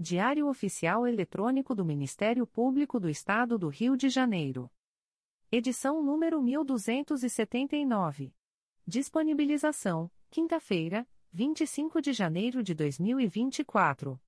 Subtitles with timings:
[0.00, 4.70] Diário Oficial Eletrônico do Ministério Público do Estado do Rio de Janeiro.
[5.50, 8.32] Edição número 1279.
[8.86, 14.20] Disponibilização: quinta-feira, 25 de janeiro de 2024.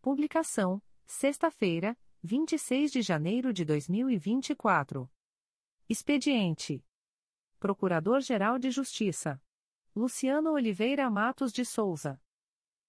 [0.00, 5.10] Publicação: sexta-feira, 26 de janeiro de 2024.
[5.88, 6.84] Expediente:
[7.58, 9.42] Procurador-Geral de Justiça
[9.92, 12.22] Luciano Oliveira Matos de Souza.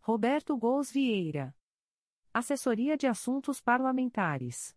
[0.00, 1.54] Roberto Gous Vieira.
[2.32, 4.76] Assessoria de Assuntos Parlamentares.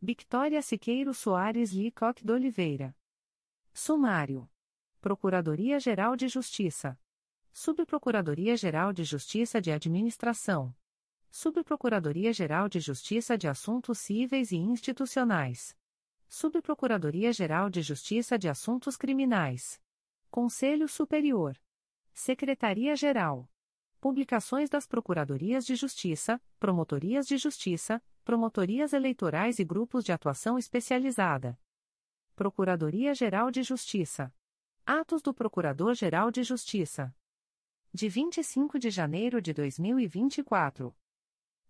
[0.00, 2.96] Victoria Siqueiro Soares Licoque de Oliveira.
[3.74, 4.48] Sumário.
[5.00, 6.98] Procuradoria-Geral de Justiça.
[7.52, 10.74] Subprocuradoria-Geral de Justiça de Administração.
[11.30, 15.76] Subprocuradoria-Geral de Justiça de Assuntos Cíveis e Institucionais.
[16.28, 19.82] Subprocuradoria-Geral de Justiça de Assuntos Criminais.
[20.30, 21.60] Conselho Superior.
[22.14, 23.49] Secretaria-Geral.
[24.00, 31.60] Publicações das Procuradorias de Justiça, Promotorias de Justiça, Promotorias Eleitorais e Grupos de Atuação Especializada.
[32.34, 34.32] Procuradoria-Geral de Justiça.
[34.86, 37.14] Atos do Procurador-Geral de Justiça.
[37.92, 40.96] De 25 de janeiro de 2024.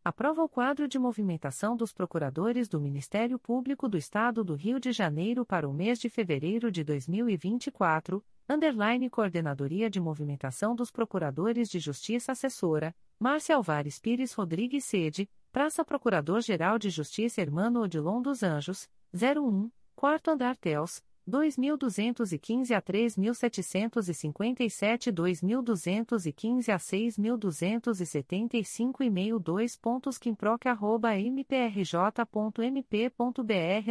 [0.05, 4.93] Aprova o quadro de movimentação dos procuradores do Ministério Público do Estado do Rio de
[4.93, 11.79] Janeiro para o mês de fevereiro de 2024, underline Coordenadoria de Movimentação dos Procuradores de
[11.79, 18.89] Justiça Assessora, Márcia Alvares Pires Rodrigues Sede, Praça Procurador-Geral de Justiça Hermano Odilon dos Anjos,
[19.15, 31.15] 01, Quarto Andar Tels, 2.215 a 3.757 2.215 a 6.275 e-mail 2 pontos quimproc arroba
[31.15, 32.17] mprj.mp.br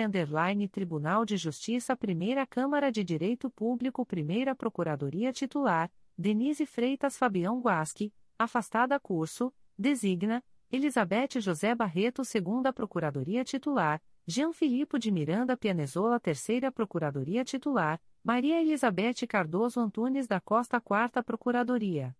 [0.05, 7.61] underline Tribunal de Justiça Primeira Câmara de Direito Público Primeira Procuradoria Titular, Denise Freitas Fabião
[7.61, 13.99] Guasque, afastada curso, designa, Elizabeth José Barreto Segunda Procuradoria Titular,
[14.31, 21.23] Jean Filipe de Miranda Pianezola Terceira Procuradoria Titular, Maria Elizabeth Cardoso Antunes da Costa Quarta
[21.23, 22.15] Procuradoria.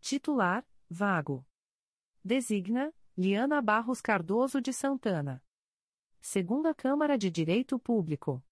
[0.00, 1.46] Titular, vago.
[2.24, 5.44] Designa, Liana Barros Cardoso de Santana.
[6.22, 8.42] Segunda Câmara de Direito Público.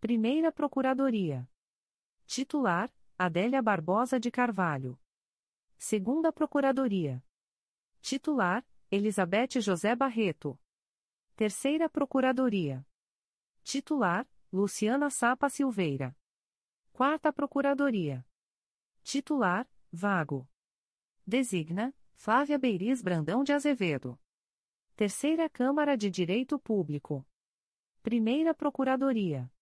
[0.00, 1.46] Primeira Procuradoria.
[2.24, 4.98] Titular, Adélia Barbosa de Carvalho.
[5.76, 7.22] Segunda Procuradoria.
[8.00, 10.58] Titular, Elizabeth José Barreto.
[11.36, 12.82] Terceira Procuradoria.
[13.62, 16.16] Titular: Luciana Sapa Silveira.
[16.94, 18.26] Quarta Procuradoria.
[19.02, 20.48] Titular: Vago.
[21.26, 24.18] Designa: Flávia Beiriz Brandão de Azevedo.
[24.96, 27.28] Terceira Câmara de Direito Público.
[28.02, 29.52] Primeira Procuradoria.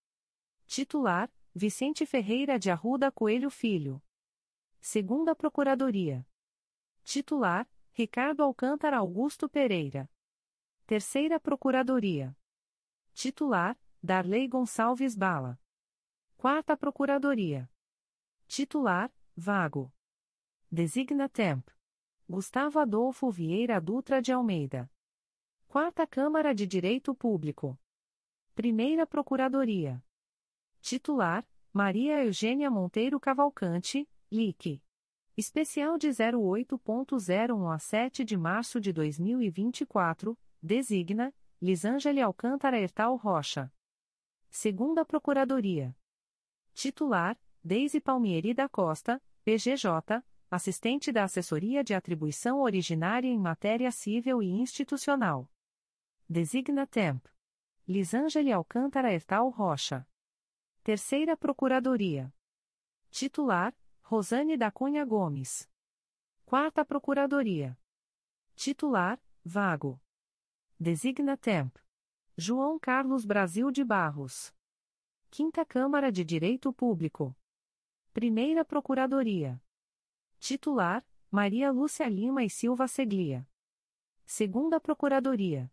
[0.68, 4.00] Titular: Vicente Ferreira de Arruda Coelho Filho.
[4.80, 6.24] Segunda Procuradoria.
[7.02, 10.08] Titular: Ricardo Alcântara Augusto Pereira.
[10.86, 12.36] Terceira Procuradoria.
[13.14, 15.58] Titular: Darley Gonçalves Bala.
[16.36, 17.70] Quarta Procuradoria.
[18.46, 19.90] Titular: Vago.
[20.70, 21.66] Designa Temp.
[22.28, 24.90] Gustavo Adolfo Vieira Dutra de Almeida.
[25.66, 27.80] Quarta Câmara de Direito Público.
[28.54, 30.04] Primeira Procuradoria.
[30.82, 34.82] Titular: Maria Eugênia Monteiro Cavalcante, LIC.
[35.34, 41.30] Especial de 08.01 a 7 de março de 2024, designa
[41.60, 43.70] Lisângela Alcântara Ertal Rocha.
[44.48, 45.94] Segunda Procuradoria.
[46.72, 54.42] Titular: Deise Palmieri da Costa, PGJ, assistente da Assessoria de Atribuição Originária em Matéria Civil
[54.42, 55.50] e Institucional.
[56.26, 57.26] Designa Temp.
[57.86, 60.08] Lisângela Alcântara Ertal Rocha.
[60.82, 62.32] Terceira Procuradoria.
[63.10, 65.68] Titular: Rosane da Cunha Gomes.
[66.46, 67.78] Quarta Procuradoria.
[68.56, 70.00] Titular: Vago.
[70.84, 71.78] Designa Temp.
[72.36, 74.52] João Carlos Brasil de Barros.
[75.30, 77.34] Quinta Câmara de Direito Público.
[78.12, 79.58] Primeira Procuradoria.
[80.38, 83.48] Titular: Maria Lúcia Lima e Silva Seglia.
[84.26, 85.72] Segunda Procuradoria.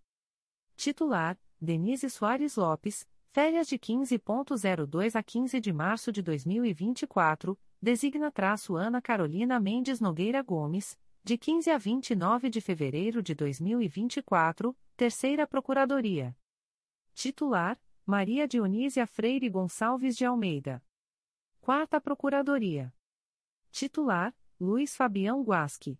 [0.77, 8.77] Titular: Denise Soares Lopes, férias de 15.02 a 15 de março de 2024, designa traço
[8.77, 16.35] Ana Carolina Mendes Nogueira Gomes, de 15 a 29 de fevereiro de 2024, Terceira Procuradoria.
[17.13, 20.83] Titular: Maria Dionísia Freire Gonçalves de Almeida.
[21.59, 22.91] Quarta Procuradoria.
[23.69, 25.99] Titular: Luiz Fabião Guasque.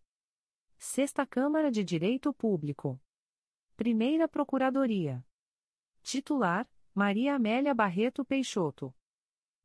[0.80, 3.00] Sexta Câmara de Direito Público.
[3.78, 5.24] Primeira Procuradoria.
[6.02, 8.92] Titular: Maria Amélia Barreto Peixoto.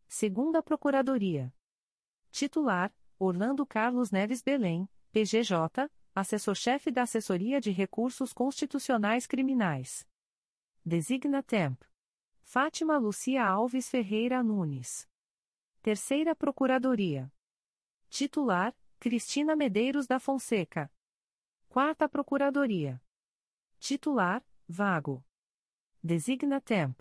[0.06, 1.50] Segunda Procuradoria.
[2.31, 10.06] Titular: Orlando Carlos Neves Belém, PGJ, assessor-chefe da Assessoria de Recursos Constitucionais Criminais.
[10.84, 11.82] Designa Temp.
[12.42, 15.08] Fátima Lucia Alves Ferreira Nunes.
[15.80, 17.32] Terceira Procuradoria.
[18.10, 20.92] Titular: Cristina Medeiros da Fonseca.
[21.66, 23.02] Quarta Procuradoria.
[23.78, 25.24] Titular: Vago.
[26.02, 27.00] Designa Temp.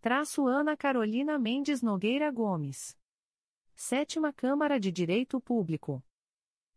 [0.00, 2.96] Traço Ana Carolina Mendes Nogueira Gomes.
[3.74, 6.04] Sétima Câmara de Direito Público.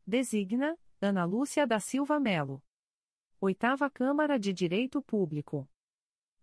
[0.05, 2.63] Designa Ana Lúcia da Silva Melo.
[3.39, 5.69] Oitava Câmara de Direito Público.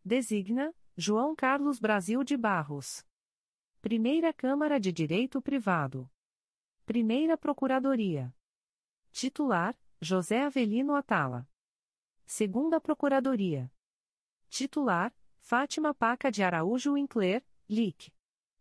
[0.04, 3.04] Designa João Carlos Brasil de Barros.
[3.80, 6.08] Primeira Câmara de Direito Privado.
[6.86, 8.32] Primeira Procuradoria.
[9.10, 11.48] Titular: José Avelino Atala.
[12.24, 13.72] Segunda Procuradoria.
[14.48, 18.12] Titular: Fátima Paca de Araújo Winkler, LIC.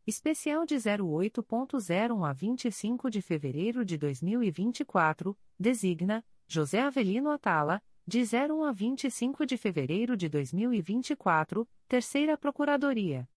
[0.07, 8.63] Especial de 08.01 a 25 de fevereiro de 2024, designa José Avelino Atala, de 01
[8.63, 13.29] a 25 de fevereiro de 2024, Terceira Procuradoria.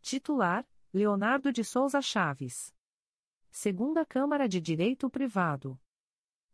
[0.00, 2.74] Titular: Leonardo de Souza Chaves.
[3.48, 5.80] Segunda Câmara de Direito Privado.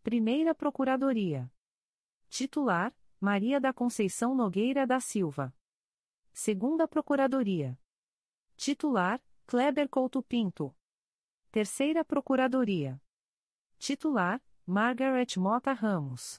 [0.02, 1.50] Primeira Procuradoria.
[2.28, 5.56] Titular: Maria da Conceição Nogueira da Silva.
[6.34, 7.80] Segunda Procuradoria.
[8.58, 10.76] Titular: Kleber Couto Pinto.
[11.50, 13.00] Terceira Procuradoria.
[13.78, 16.38] Titular: Margaret Mota Ramos.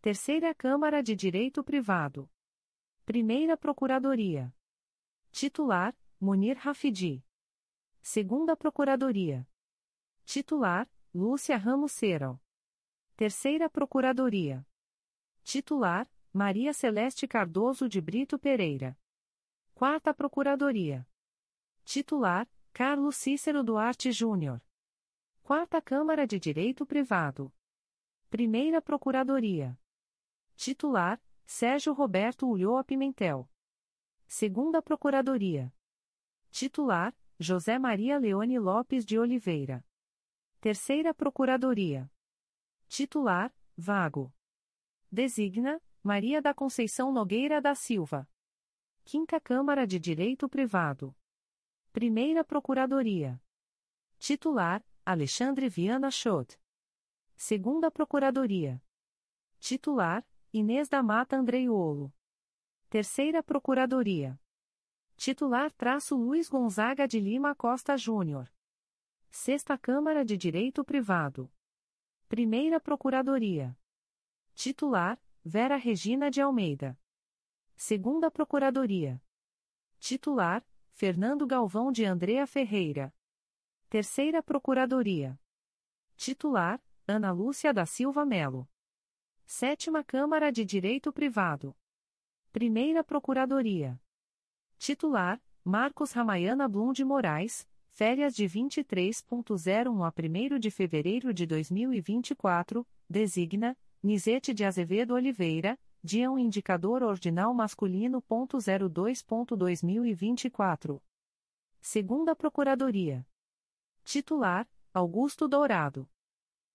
[0.00, 2.30] Terceira Câmara de Direito Privado.
[3.04, 4.50] Primeira Procuradoria.
[5.30, 7.22] Titular: Munir Rafidi.
[8.00, 9.46] Segunda Procuradoria.
[10.24, 12.40] Titular: Lúcia Ramos Seral.
[13.14, 14.66] Terceira Procuradoria.
[15.44, 18.98] Titular: Maria Celeste Cardoso de Brito Pereira.
[19.74, 21.06] Quarta Procuradoria.
[21.84, 24.62] Titular: Carlos Cícero Duarte Júnior.
[25.42, 27.52] Quarta Câmara de Direito Privado.
[28.30, 29.78] Primeira Procuradoria.
[30.56, 33.50] Titular: Sérgio Roberto Ulloa Pimentel.
[34.26, 35.74] Segunda Procuradoria.
[36.50, 39.84] Titular: José Maria Leone Lopes de Oliveira.
[40.60, 42.10] Terceira Procuradoria.
[42.88, 44.32] Titular: Vago.
[45.10, 48.28] Designa: Maria da Conceição Nogueira da Silva.
[49.04, 51.14] Quinta Câmara de Direito Privado.
[51.92, 53.38] Primeira Procuradoria.
[54.18, 56.58] Titular: Alexandre Viana Schott.
[57.36, 58.82] Segunda Procuradoria.
[59.60, 62.10] Titular: Inês da Mata Andreiolo.
[62.88, 64.40] Terceira Procuradoria.
[65.16, 68.50] Titular: traço Luiz Gonzaga de Lima Costa Júnior.
[69.28, 71.52] Sexta Câmara de Direito Privado.
[72.26, 73.78] Primeira Procuradoria.
[74.54, 76.98] Titular: Vera Regina de Almeida.
[77.76, 79.22] Segunda Procuradoria.
[79.98, 83.12] Titular: Fernando Galvão de Andrea Ferreira.
[83.88, 85.40] Terceira Procuradoria.
[86.16, 88.68] Titular: Ana Lúcia da Silva Melo.
[89.44, 91.74] Sétima Câmara de Direito Privado.
[92.52, 94.00] Primeira Procuradoria.
[94.78, 102.86] Titular: Marcos Ramayana Blum de Moraes, férias de 23.01 a 1 de fevereiro de 2024,
[103.08, 109.82] designa Nizete de Azevedo Oliveira, dia um indicador ordinal masculino ponto zero dois ponto dois
[109.82, 111.02] mil e vinte e quatro
[111.80, 113.26] segunda procuradoria
[114.04, 116.08] titular Augusto Dourado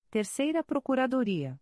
[0.09, 1.59] Terceira Procuradoria.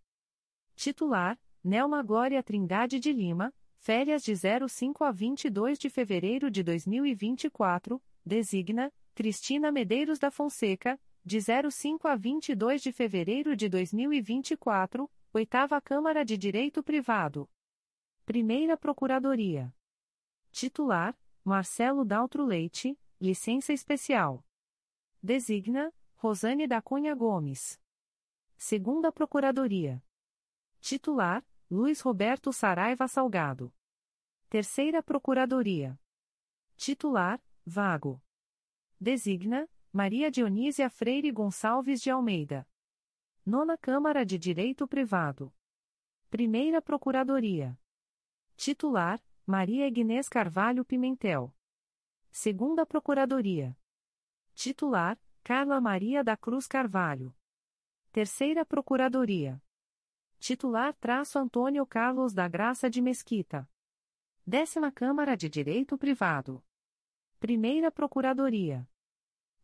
[0.76, 8.02] Titular: Nelma Glória Trindade de Lima, férias de 05 a 22 de fevereiro de 2024,
[8.24, 16.24] designa Cristina Medeiros da Fonseca, de 05 a 22 de fevereiro de 2024, Oitava Câmara
[16.24, 17.50] de Direito Privado.
[18.26, 19.72] Primeira Procuradoria.
[20.52, 24.44] Titular: Marcelo Daltro Leite, licença especial.
[25.22, 27.80] Designa Rosane da Cunha Gomes.
[28.58, 30.04] Segunda Procuradoria.
[30.82, 33.72] Titular: Luiz Roberto Saraiva Salgado.
[34.50, 36.00] Terceira Procuradoria.
[36.76, 38.20] Titular: Vago.
[39.00, 42.68] Designa Maria Dionísia Freire Gonçalves de Almeida.
[43.46, 45.54] Nona Câmara de Direito Privado.
[46.32, 47.80] Primeira Procuradoria.
[48.58, 51.54] Titular: Maria Ignês Carvalho Pimentel.
[52.32, 53.78] Segunda Procuradoria.
[54.54, 57.36] Titular: Carla Maria da Cruz Carvalho.
[58.14, 59.62] Terceira Procuradoria.
[60.40, 63.70] Titular: Traço Antônio Carlos da Graça de Mesquita.
[64.48, 66.64] Décima Câmara de Direito Privado.
[67.40, 68.90] Primeira Procuradoria.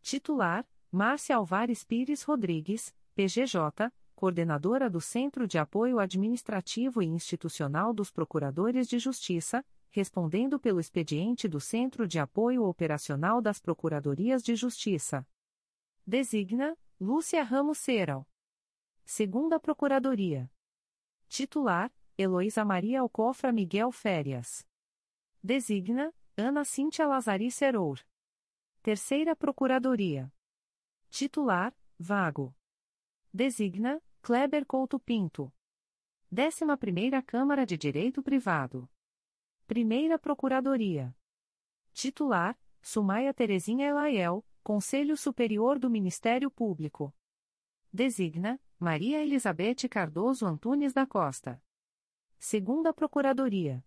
[0.02, 3.92] Titular: Márcia Alvares Pires Rodrigues, PGJ,
[4.22, 11.48] coordenadora do Centro de Apoio Administrativo e Institucional dos Procuradores de Justiça, respondendo pelo expediente
[11.48, 15.28] do Centro de Apoio Operacional das Procuradorias de Justiça.
[16.06, 18.30] Designa Lúcia Ramos Seral.
[19.04, 20.52] Segunda Procuradoria.
[21.28, 24.68] Titular: Heloísa Maria Alcofra Miguel Férias.
[25.42, 28.00] Designa Ana Cíntia Lazari Serour.
[28.84, 30.32] Terceira Procuradoria.
[31.10, 32.56] Titular: Vago.
[33.34, 35.52] Designa Kleber Couto Pinto.
[36.32, 38.88] Décima Primeira Câmara de Direito Privado.
[39.66, 41.16] Primeira Procuradoria.
[41.92, 47.12] Titular: Sumaia Terezinha Elaiel, Conselho Superior do Ministério Público.
[47.92, 51.60] Designa Maria Elizabeth Cardoso Antunes da Costa.
[52.38, 53.84] Segunda Procuradoria.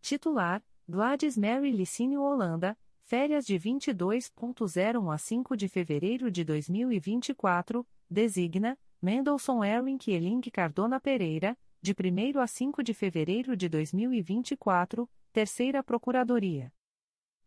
[0.00, 8.78] Titular: Gladys Mary Licínio Holanda, Férias de 22.01 a 5 de fevereiro de 2024, designa
[9.02, 16.70] Mendelssohn Erwin Kieling Cardona Pereira, de 1 a 5 de fevereiro de 2024, Terceira Procuradoria.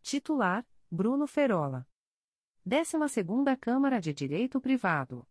[0.01, 1.87] Titular: Bruno Ferola.
[2.65, 2.97] 12
[3.61, 5.27] Câmara de Direito Privado.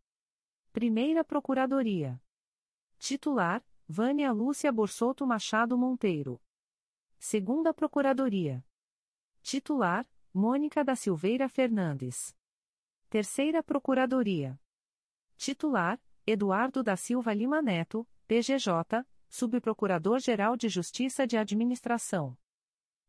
[0.72, 2.22] Primeira Procuradoria.
[3.00, 6.40] Titular: Vânia Lúcia Borsoto Machado Monteiro.
[7.18, 8.64] Segunda Procuradoria.
[9.42, 12.32] Titular: Mônica da Silveira Fernandes.
[13.10, 14.56] Terceira Procuradoria.
[15.36, 22.38] Titular: Eduardo da Silva Lima Neto, PGJ, Subprocurador-Geral de Justiça de Administração.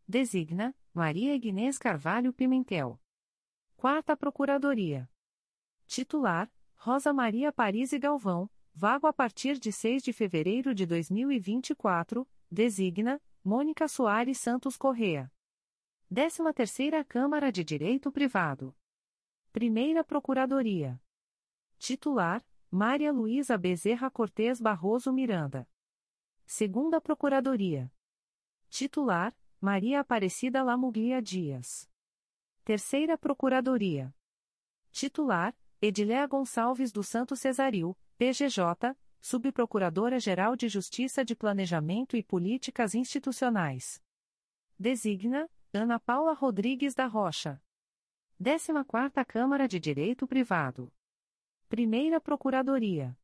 [0.08, 3.00] Designa: Maria Ignês Carvalho Pimentel.
[3.78, 5.08] Quarta Procuradoria.
[5.86, 12.28] Titular: Rosa Maria Paris e Galvão, vago a partir de 6 de fevereiro de 2024,
[12.50, 15.32] designa Mônica Soares Santos Correa.
[16.12, 18.76] 13ª Câmara de Direito Privado.
[19.52, 21.00] Primeira Procuradoria.
[21.78, 22.44] Titular:
[22.76, 25.70] Maria Luísa Bezerra Cortes Barroso Miranda.
[26.44, 27.94] Segunda Procuradoria.
[28.68, 31.88] Titular: Maria Aparecida Lamuglia Dias.
[32.66, 34.12] Terceira Procuradoria.
[34.90, 44.02] Titular: Ediléa Gonçalves do Santo Cesaril, PGJ, Subprocuradora-Geral de Justiça de Planejamento e Políticas Institucionais.
[44.80, 47.62] Designa Ana Paula Rodrigues da Rocha.
[48.42, 50.92] 14ª Câmara de Direito Privado.
[51.74, 53.18] Primeira Procuradoria.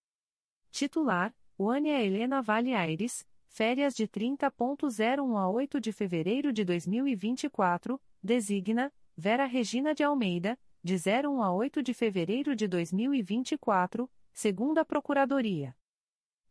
[0.71, 8.91] Titular: Wânia Helena Vale Aires, férias de 30.01 a 8 de fevereiro de 2024, designa
[9.15, 15.77] Vera Regina de Almeida, de 01 a 8 de fevereiro de 2024, segunda Procuradoria.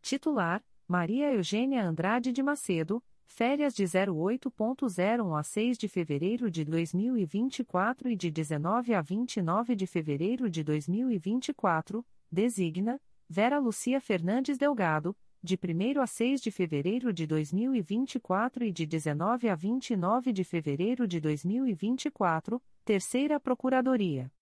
[0.00, 8.10] Titular: Maria Eugênia Andrade de Macedo, férias de 08.01 a 6 de fevereiro de 2024
[8.10, 15.56] e de 19 a 29 de fevereiro de 2024, designa Vera Lucia Fernandes Delgado, de
[15.56, 21.20] 1 a 6 de fevereiro de 2024 e de 19 a 29 de fevereiro de
[21.20, 24.32] 2024, Terceira Procuradoria.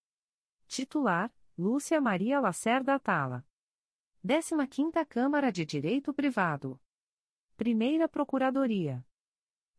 [0.68, 3.44] Titular: Lúcia Maria Lacerda Atala.
[4.24, 6.80] 15ª Câmara de Direito Privado.
[7.56, 9.02] Primeira Procuradoria.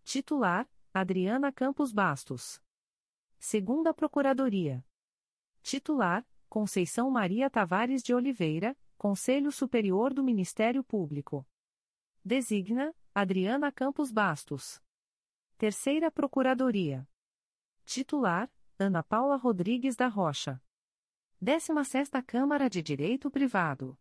[0.03, 2.59] Titular: Adriana Campos Bastos.
[3.37, 4.83] Segunda Procuradoria.
[5.61, 11.47] Titular: Conceição Maria Tavares de Oliveira, Conselho Superior do Ministério Público.
[12.25, 14.81] Designa: Adriana Campos Bastos.
[15.55, 17.07] Terceira Procuradoria.
[17.85, 20.59] Titular: Ana Paula Rodrigues da Rocha.
[21.39, 23.95] 16ª Câmara de Direito Privado.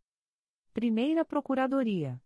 [0.73, 2.23] Primeira Procuradoria.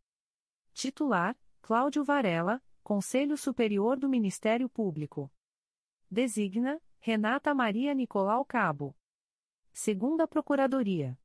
[0.80, 5.30] Titular: Cláudio Varela, Conselho Superior do Ministério Público.
[6.10, 8.96] Designa: Renata Maria Nicolau Cabo.
[9.74, 11.20] Segunda Procuradoria.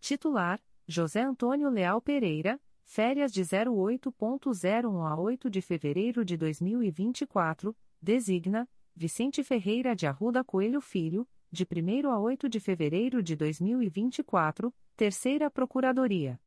[0.00, 8.68] Titular: José Antônio Leal Pereira, férias de 08.01 a 8 de fevereiro de 2024, designa:
[8.94, 15.50] Vicente Ferreira de Arruda Coelho Filho, de 1 a 8 de fevereiro de 2024, Terceira
[15.50, 16.38] Procuradoria.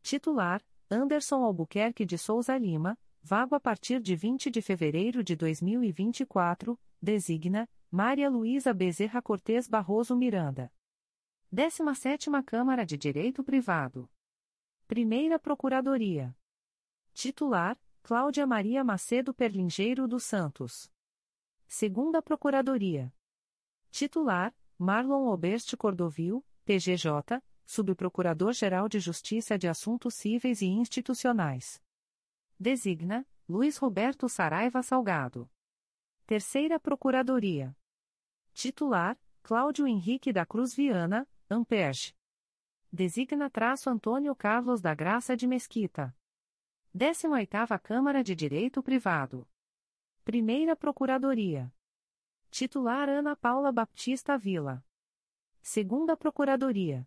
[0.00, 6.80] Titular: Anderson Albuquerque de Souza Lima, vago a partir de 20 de fevereiro de 2024,
[7.00, 10.72] designa: Maria Luísa Bezerra Cortes Barroso Miranda.
[11.52, 14.10] 17ª Câmara de Direito Privado.
[14.86, 16.34] Primeira Procuradoria.
[17.12, 20.90] Titular: Cláudia Maria Macedo Perlingeiro dos Santos.
[21.66, 23.12] Segunda Procuradoria.
[23.90, 31.82] Titular: Marlon Oberste Cordovil, PGJ, Subprocurador-Geral de Justiça de Assuntos Cíveis e Institucionais.
[32.58, 35.50] Designa: Luiz Roberto Saraiva Salgado.
[36.26, 37.76] Terceira Procuradoria.
[38.54, 42.16] Titular: Cláudio Henrique da Cruz Viana, Amperge.
[42.90, 46.16] Designa traço Antônio Carlos da Graça de Mesquita.
[46.96, 49.46] 18ª Câmara de Direito Privado.
[50.24, 51.70] Primeira Procuradoria.
[52.50, 54.82] Titular Ana Paula Baptista Vila.
[55.60, 57.06] Segunda Procuradoria.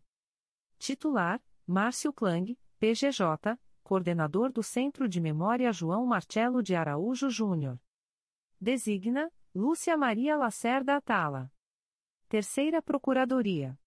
[0.81, 7.79] Titular: Márcio Klang, PGJ, coordenador do Centro de Memória João Marcelo de Araújo Júnior.
[8.59, 11.53] Designa: Lúcia Maria Lacerda Atala.
[12.27, 13.79] Terceira Procuradoria.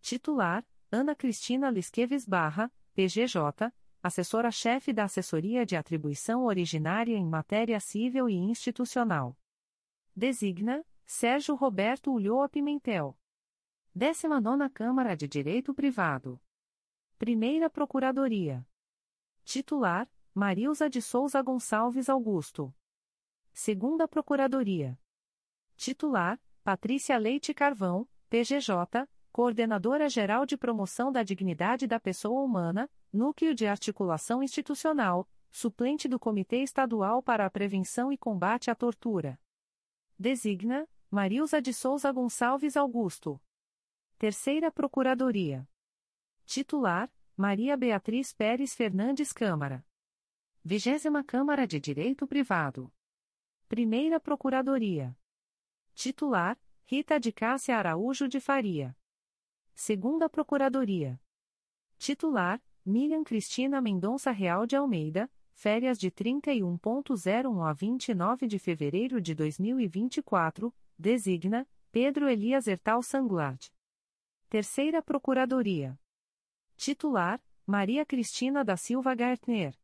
[0.00, 8.28] Titular: Ana Cristina Lisqueves Barra, PGJ, assessora-chefe da Assessoria de Atribuição Originária em Matéria Civil
[8.28, 9.38] e Institucional.
[10.12, 13.16] Designa: Sérgio Roberto Ulloa Pimentel.
[13.98, 16.38] 19 Câmara de Direito Privado.
[17.16, 18.62] Primeira Procuradoria.
[19.42, 22.74] Titular: Marilza de Souza Gonçalves Augusto.
[23.54, 25.00] Segunda Procuradoria.
[25.76, 33.54] Titular: Patrícia Leite Carvão, PGJ, Coordenadora Geral de Promoção da Dignidade da Pessoa Humana, Núcleo
[33.54, 39.40] de Articulação Institucional, suplente do Comitê Estadual para a Prevenção e Combate à Tortura.
[40.18, 43.40] Designa: Marilza de Souza Gonçalves Augusto.
[44.18, 45.68] Terceira Procuradoria.
[46.46, 49.86] Titular: Maria Beatriz Pérez Fernandes Câmara.
[50.64, 52.90] Vigésima Câmara de Direito Privado.
[53.68, 55.14] Primeira Procuradoria.
[55.94, 58.96] Titular: Rita de Cássia Araújo de Faria.
[59.74, 61.20] Segunda Procuradoria.
[61.98, 69.34] Titular: Miriam Cristina Mendonça Real de Almeida, férias de 31.01 a 29 de fevereiro de
[69.34, 73.75] 2024, designa Pedro Elias Ertal Sanglart.
[74.56, 76.00] Terceira Procuradoria.
[76.78, 79.78] Titular: Maria Cristina da Silva Gartner.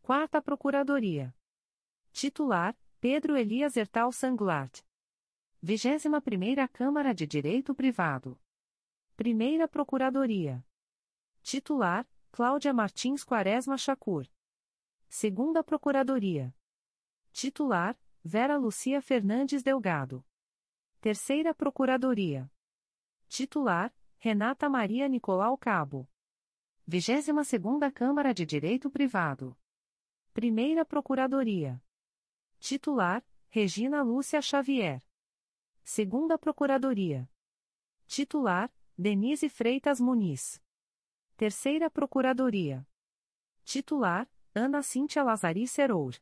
[0.00, 1.32] Quarta Procuradoria.
[2.10, 4.84] Titular: Pedro Elias Ertal Sanglart.
[5.62, 8.36] Vigésima Primeira Câmara de Direito Privado.
[9.16, 10.66] Primeira Procuradoria.
[11.40, 14.26] Titular: Cláudia Martins Quaresma Chacur.
[15.08, 16.52] Segunda Procuradoria.
[17.30, 20.26] Titular: Vera Lucia Fernandes Delgado.
[21.00, 22.50] Terceira Procuradoria.
[23.34, 26.06] Titular: Renata Maria Nicolau Cabo.
[26.86, 29.58] 22 Câmara de Direito Privado.
[30.34, 31.82] Primeira Procuradoria.
[32.58, 35.02] Titular: Regina Lúcia Xavier.
[35.82, 37.26] Segunda Procuradoria.
[38.06, 40.62] Titular: Denise Freitas Muniz.
[41.34, 42.86] Terceira Procuradoria.
[43.64, 46.20] Titular: Ana Cíntia Lazari Serour.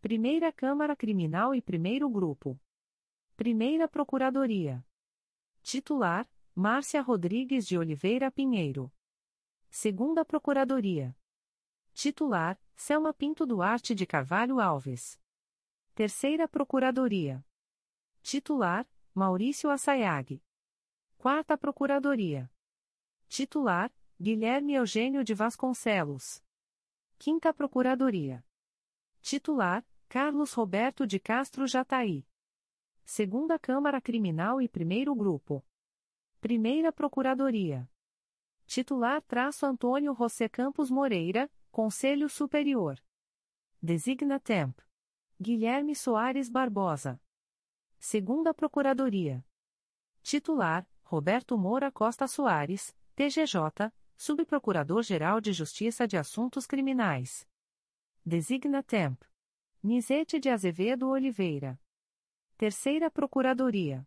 [0.00, 2.60] Primeira Câmara Criminal e Primeiro Grupo.
[3.36, 4.84] Primeira Procuradoria.
[5.64, 8.92] Titular: Márcia Rodrigues de Oliveira Pinheiro.
[9.70, 11.16] Segunda Procuradoria.
[11.94, 15.18] Titular: Selma Pinto Duarte de Carvalho Alves.
[15.94, 17.42] Terceira Procuradoria.
[18.22, 20.38] Titular: Maurício Assayag.
[21.16, 22.52] Quarta Procuradoria.
[23.26, 26.44] Titular: Guilherme Eugênio de Vasconcelos.
[27.18, 28.44] Quinta Procuradoria.
[29.22, 32.26] Titular: Carlos Roberto de Castro Jataí.
[33.06, 35.62] Segunda Câmara Criminal e Primeiro Grupo.
[36.40, 37.88] Primeira Procuradoria.
[38.66, 42.98] Titular traço Antônio José Campos Moreira, Conselho Superior.
[43.80, 44.78] Designa Temp.
[45.38, 47.20] Guilherme Soares Barbosa.
[47.98, 49.44] Segunda Procuradoria.
[50.22, 57.46] Titular, Roberto Moura Costa Soares, TGJ, Subprocurador-Geral de Justiça de Assuntos Criminais.
[58.24, 59.22] Designa Temp.
[59.82, 61.78] Nizete de Azevedo Oliveira.
[62.56, 64.06] Terceira Procuradoria.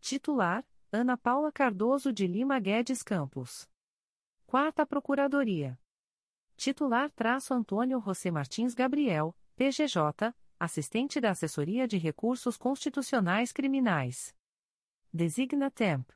[0.00, 3.70] Titular: Ana Paula Cardoso de Lima Guedes Campos.
[4.44, 5.78] Quarta Procuradoria.
[6.56, 14.34] Titular traço Antônio José Martins Gabriel, PGJ, assistente da Assessoria de Recursos Constitucionais Criminais.
[15.12, 16.10] Designa Temp.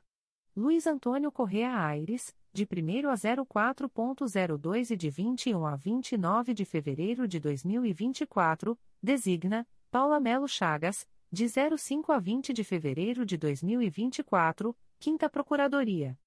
[0.53, 7.25] Luiz Antônio Correa Aires, de 1 a 04.02 e de 21 a 29 de fevereiro
[7.25, 15.29] de 2024, designa Paula Melo Chagas, de 05 a 20 de fevereiro de 2024, Quinta
[15.29, 16.17] Procuradoria.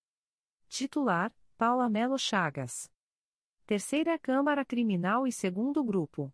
[0.68, 2.92] Titular: Paula Melo Chagas.
[3.64, 6.30] Terceira Câmara Criminal e Segundo Grupo.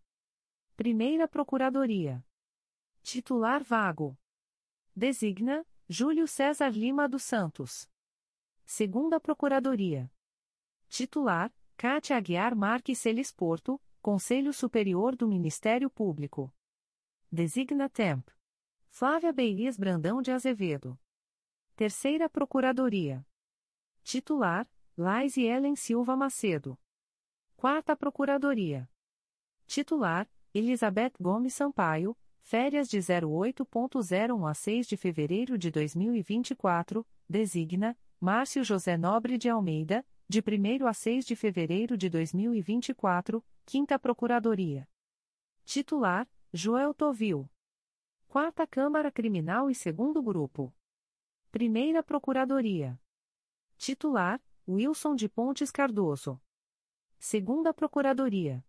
[0.76, 2.26] Primeira Procuradoria.
[3.00, 4.18] Titular vago.
[4.92, 7.88] Designa Júlio César Lima dos Santos.
[8.64, 10.10] Segunda Procuradoria.
[10.88, 16.52] Titular Cátia Aguiar Marques Celis Porto, Conselho Superior do Ministério Público.
[17.30, 18.28] Designa Temp.
[18.96, 20.96] Flávia Beiliz Brandão de Azevedo.
[21.74, 23.26] Terceira Procuradoria.
[24.04, 26.78] Titular Lais e Ellen Silva Macedo.
[27.56, 28.88] Quarta Procuradoria.
[29.66, 38.62] Titular Elizabeth Gomes Sampaio, férias de 08.01 a 6 de fevereiro de 2024, designa Márcio
[38.62, 44.88] José Nobre de Almeida, de 1 a 6 de fevereiro de 2024, Quinta Procuradoria.
[45.64, 47.50] Titular Joel Tovil.
[48.34, 50.74] Quarta Câmara Criminal e Segundo Grupo.
[51.52, 53.00] Primeira Procuradoria.
[53.78, 56.42] Titular Wilson de Pontes Cardoso.
[57.16, 58.66] Segunda Procuradoria.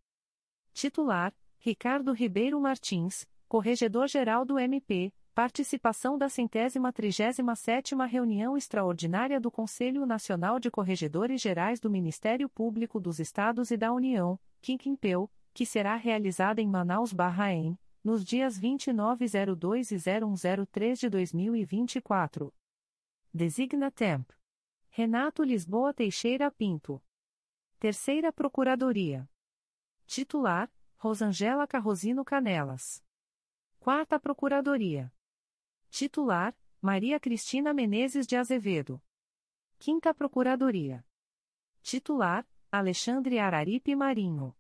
[0.72, 9.50] Titular Ricardo Ribeiro Martins, Corregedor-Geral do MP, participação da centésima trigésima sétima reunião extraordinária do
[9.50, 15.66] Conselho Nacional de Corregedores Gerais do Ministério Público dos Estados e da União, Quinquimpeu, que
[15.66, 17.76] será realizada em Manaus Barraém,
[18.06, 22.54] nos dias 2902 e 0103 de 2024.
[23.34, 24.30] Designa Temp.
[24.90, 27.04] Renato Lisboa Teixeira Pinto.
[27.80, 29.28] Terceira Procuradoria.
[30.06, 33.04] Titular Rosangela Carrosino Canelas.
[33.80, 35.12] Quarta Procuradoria.
[35.90, 39.02] Titular: Maria Cristina Menezes de Azevedo.
[39.80, 41.04] Quinta Procuradoria.
[41.82, 44.56] Titular: Alexandre Araripe Marinho.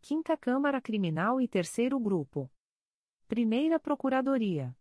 [0.00, 2.50] Quinta Câmara Criminal e Terceiro Grupo.
[3.34, 4.76] Primeira Procuradoria.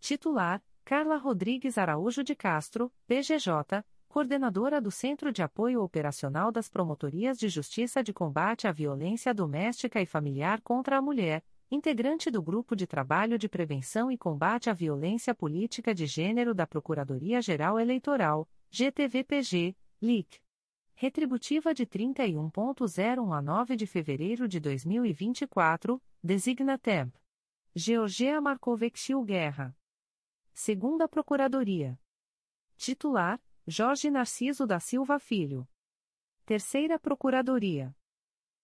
[0.00, 7.38] Titular: Carla Rodrigues Araújo de Castro, PGJ, coordenadora do Centro de Apoio Operacional das Promotorias
[7.38, 12.76] de Justiça de Combate à Violência Doméstica e Familiar contra a Mulher, integrante do Grupo
[12.76, 19.74] de Trabalho de Prevenção e Combate à Violência Política de Gênero da Procuradoria-Geral Eleitoral, GTVPG,
[20.02, 20.38] LIC.
[20.92, 27.14] Retributiva de 31.01 a 9 de fevereiro de 2024, designa Temp.
[27.72, 29.76] Georgia Markovexil Guerra.
[30.52, 31.96] Segunda Procuradoria.
[32.76, 35.68] Titular Jorge Narciso da Silva Filho.
[36.44, 37.96] Terceira Procuradoria.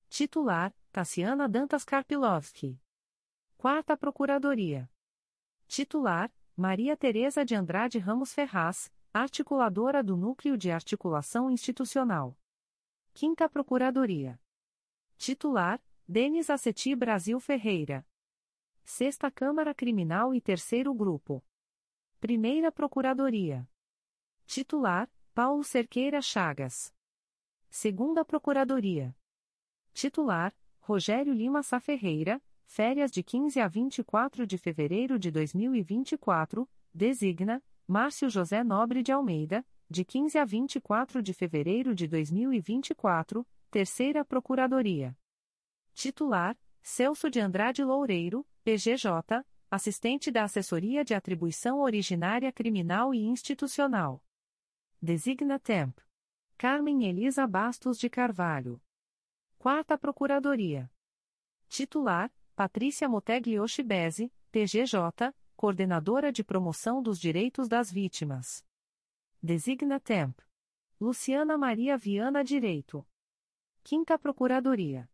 [0.09, 2.83] Titular, Tassiana Dantas Karpilovski.
[3.57, 4.91] Quarta Procuradoria.
[5.69, 12.37] Titular, Maria Tereza de Andrade Ramos Ferraz, articuladora do Núcleo de Articulação Institucional.
[13.15, 14.41] Quinta Procuradoria.
[15.17, 18.05] Titular, Denis Aceti Brasil Ferreira.
[18.89, 21.45] Sexta Câmara Criminal e Terceiro Grupo.
[22.21, 23.69] Primeira Procuradoria.
[24.47, 26.95] Titular: Paulo Cerqueira Chagas.
[27.69, 29.13] Segunda Procuradoria.
[29.93, 37.61] Titular: Rogério Lima Sá Ferreira, férias de 15 a 24 de fevereiro de 2024, designa
[37.89, 45.19] Márcio José Nobre de Almeida, de 15 a 24 de fevereiro de 2024, Terceira Procuradoria.
[45.93, 54.21] Titular: Celso de Andrade Loureiro, PGJ, assistente da Assessoria de Atribuição Originária Criminal e Institucional.
[55.01, 55.97] Designa Temp.
[56.59, 58.83] Carmen Elisa Bastos de Carvalho.
[59.57, 60.91] Quarta Procuradoria.
[61.69, 68.67] Titular: Patrícia Moteglioshi Bezzi, PGJ, Coordenadora de Promoção dos Direitos das Vítimas.
[69.41, 70.41] Designa Temp.
[71.01, 73.07] Luciana Maria Viana Direito.
[73.85, 75.09] Quinta Procuradoria.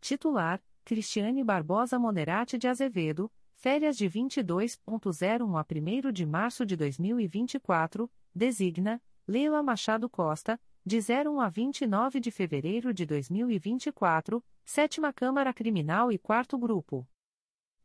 [0.00, 8.10] Titular: Cristiane Barbosa Monerati de Azevedo, férias de 22.01 a 1 de março de 2024,
[8.34, 16.10] designa Leila Machado Costa, de 01 a 29 de fevereiro de 2024, Sétima Câmara Criminal
[16.10, 17.08] e Quarto Grupo.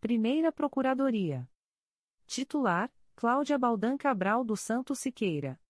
[0.02, 1.48] Primeira Procuradoria.
[2.26, 5.62] Titular: Cláudia Baldan Cabral do Santo Siqueira.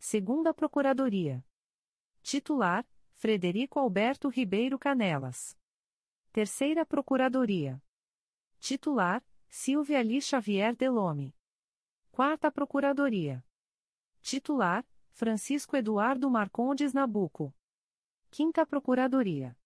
[0.00, 1.46] Segunda Procuradoria.
[2.22, 5.56] Titular: Frederico Alberto Ribeiro Canelas.
[6.36, 7.82] Terceira Procuradoria.
[8.60, 11.34] Titular: Silvia Lee Xavier Delome.
[12.10, 13.42] Quarta Procuradoria.
[14.20, 17.56] Titular: Francisco Eduardo Marcondes Nabuco.
[18.30, 19.58] Quinta Procuradoria.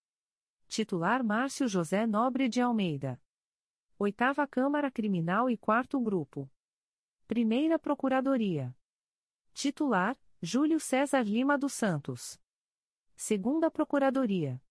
[0.68, 3.20] Titular Márcio José Nobre de Almeida.
[3.98, 6.48] Oitava Câmara Criminal e Quarto Grupo.
[7.26, 8.72] Primeira Procuradoria.
[9.52, 12.40] Titular Júlio César Lima dos Santos.
[13.16, 14.62] Segunda Procuradoria.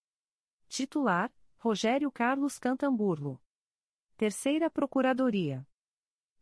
[0.70, 1.30] Titular
[1.62, 3.38] Rogério Carlos Cantamburlo.
[4.16, 5.68] Terceira Procuradoria.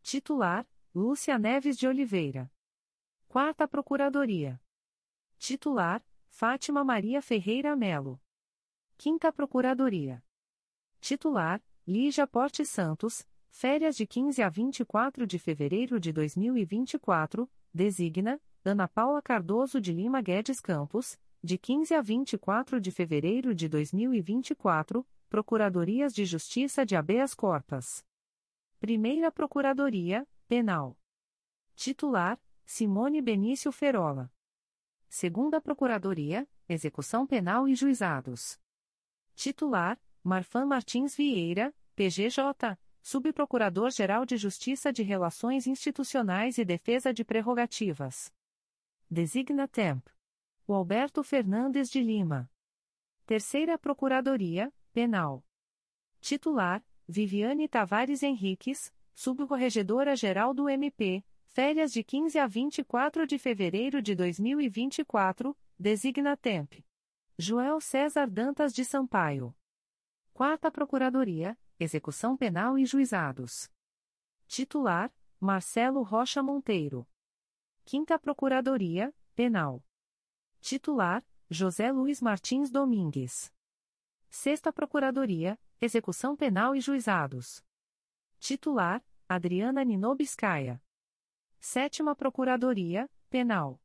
[0.03, 2.51] Titular Lúcia Neves de Oliveira.
[3.27, 4.61] Quarta Procuradoria.
[5.39, 8.21] Titular Fátima Maria Ferreira Melo.
[8.95, 10.23] Quinta Procuradoria.
[11.01, 18.87] Titular: Lígia Porte Santos, férias de 15 a 24 de fevereiro de 2024, designa Ana
[18.87, 26.13] Paula Cardoso de Lima Guedes Campos, de 15 a 24 de fevereiro de 2024, Procuradorias
[26.13, 28.05] de Justiça de Habeas Corpus.
[28.81, 30.99] Primeira Procuradoria, Penal.
[31.73, 34.29] Titular: Simone Benício Ferola.
[35.07, 38.59] Segunda Procuradoria, Execução Penal e Juizados.
[39.33, 48.33] Titular: Marfan Martins Vieira, PGJ, Subprocurador-Geral de Justiça de Relações Institucionais e Defesa de Prerrogativas.
[49.09, 50.05] Designa Temp.
[50.69, 52.51] O Alberto Fernandes de Lima.
[53.25, 55.41] Terceira Procuradoria, Penal.
[56.19, 64.13] Titular: Viviane Tavares Henriques, Subcorregedora-Geral do MP, férias de 15 a 24 de fevereiro de
[64.13, 66.73] 2024, designa Temp.
[67.37, 69.55] Joel César Dantas de Sampaio.
[70.33, 73.71] Quarta Procuradoria, Execução Penal e Juizados.
[74.47, 77.07] Titular: Marcelo Rocha Monteiro.
[77.85, 79.81] Quinta Procuradoria, Penal.
[80.69, 83.53] Titular: José Luiz Martins Domingues.
[84.29, 87.63] Sexta Procuradoria, Execução Penal e Juizados.
[88.37, 90.83] Titular: Adriana Ninobiscaia.
[91.57, 93.79] Sétima Procuradoria, Penal.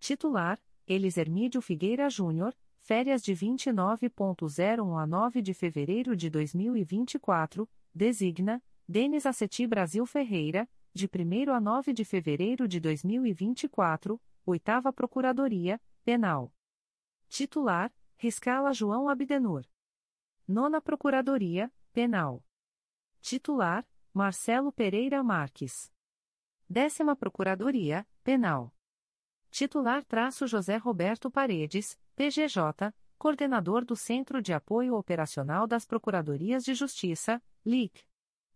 [0.00, 8.60] Titular: Elis Hermídio Figueira Júnior, férias de 29.01 a 9 de fevereiro de 2024, designa,
[8.88, 16.52] Denis Aceti Brasil Ferreira, de 1 a 9 de fevereiro de 2024, Oitava Procuradoria, Penal.
[17.28, 19.64] Titular, Riscala João Abdenur.
[20.48, 22.44] Nona Procuradoria, Penal.
[23.20, 25.92] Titular, Marcelo Pereira Marques.
[26.68, 28.74] Décima Procuradoria, Penal.
[29.50, 36.74] Titular traço José Roberto Paredes, PGJ, Coordenador do Centro de Apoio Operacional das Procuradorias de
[36.74, 38.06] Justiça, LIC.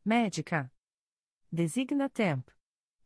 [0.05, 0.73] Médica.
[1.53, 2.49] Designa Temp.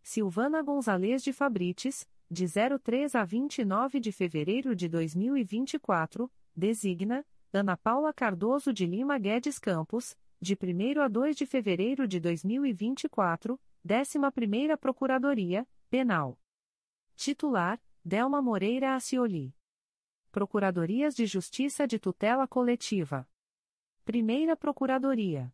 [0.02, 8.12] Silvana Gonzalez de Fabrites, de 03 a 29 de fevereiro de 2024, designa Ana Paula
[8.12, 15.66] Cardoso de Lima Guedes Campos, de 1 a 2 de fevereiro de 2024, 11ª Procuradoria,
[15.88, 16.38] Penal.
[17.16, 19.54] Titular: Delma Moreira Acioli.
[20.30, 23.26] Procuradorias de Justiça de Tutela Coletiva.
[24.04, 25.52] Primeira Procuradoria.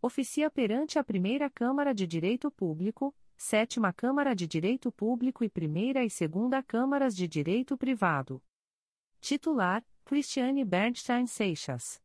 [0.00, 6.04] Oficia perante a Primeira Câmara de Direito Público, Sétima Câmara de Direito Público e Primeira
[6.04, 8.42] e Segunda Câmaras de Direito Privado.
[9.20, 12.02] Titular: Cristiane Bernstein Seixas.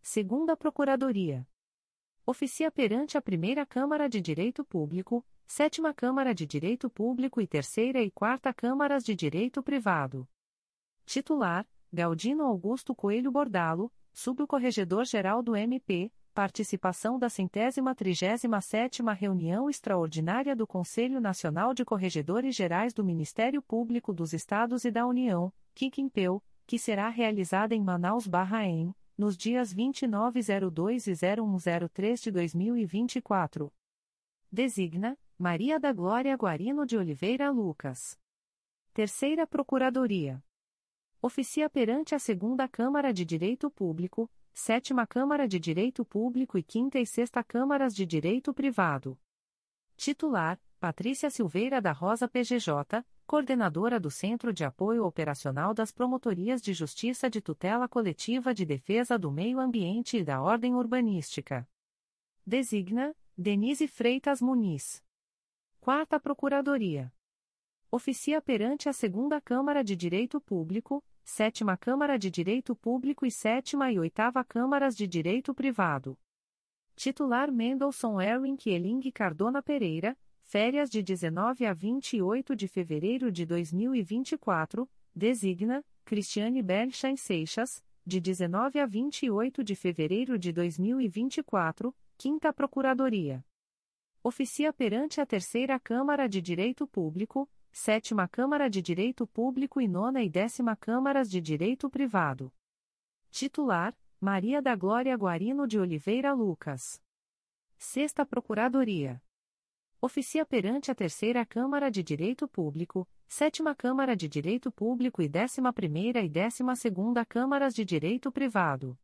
[0.00, 1.44] Segunda Procuradoria.
[2.24, 8.00] Oficia perante a Primeira Câmara de Direito Público, Sétima Câmara de Direito Público e Terceira
[8.00, 10.28] e Quarta Câmaras de Direito Privado.
[11.04, 20.56] Titular: Galdino Augusto Coelho Bordalo, Subcorregedor-Geral do MP, participação da centésima trigésima sétima reunião extraordinária
[20.56, 26.42] do Conselho Nacional de Corregedores Gerais do Ministério Público dos Estados e da União, Quiquimpeu,
[26.66, 33.72] que será realizada em Manaus Barraém, nos dias 2902 e 0103 de 2024.
[34.50, 38.18] Designa Maria da Glória Guarino de Oliveira Lucas.
[38.94, 40.42] Terceira Procuradoria
[41.20, 46.98] oficia perante a Segunda Câmara de Direito Público, Sétima Câmara de Direito Público e Quinta
[46.98, 49.18] e Sexta Câmaras de Direito Privado.
[49.96, 56.74] Titular: Patrícia Silveira da Rosa PGJ, coordenadora do Centro de Apoio Operacional das Promotorias de
[56.74, 61.66] Justiça de Tutela Coletiva de Defesa do Meio Ambiente e da Ordem Urbanística.
[62.46, 65.02] Designa: Denise Freitas Muniz.
[65.80, 67.10] Quarta Procuradoria.
[67.90, 73.92] Oficia perante a Segunda Câmara de Direito Público, Sétima Câmara de Direito Público e Sétima
[73.92, 76.18] e Oitava Câmaras de Direito Privado.
[76.96, 84.88] Titular Mendelssohn Erwin Kieling Cardona Pereira, férias de 19 a 28 de fevereiro de 2024,
[85.14, 93.44] designa Cristiane Bernstein Seixas, de 19 a 28 de fevereiro de 2024, Quinta Procuradoria.
[94.22, 100.22] Oficia perante a Terceira Câmara de Direito Público, Sétima Câmara de Direito Público e Nona
[100.22, 102.52] e Décima Câmaras de Direito Privado.
[103.30, 107.02] Titular: Maria da Glória Guarino de Oliveira Lucas.
[107.78, 109.22] Sexta Procuradoria.
[110.02, 115.72] Oficia perante a Terceira Câmara de Direito Público, Sétima Câmara de Direito Público e Décima
[115.72, 118.98] Primeira e Décima Segunda Câmaras de Direito Privado.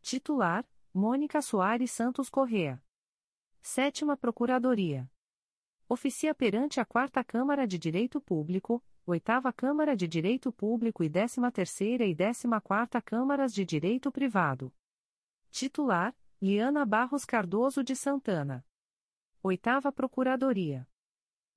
[0.00, 2.80] Titular: Mônica Soares Santos Correa.
[3.60, 5.10] Sétima Procuradoria.
[5.90, 11.50] Oficia perante a Quarta Câmara de Direito Público, Oitava Câmara de Direito Público e Décima
[11.50, 14.70] Terceira e Décima Quarta Câmaras de Direito Privado.
[15.50, 18.62] Titular: Liana Barros Cardoso de Santana.
[19.42, 20.86] Oitava Procuradoria.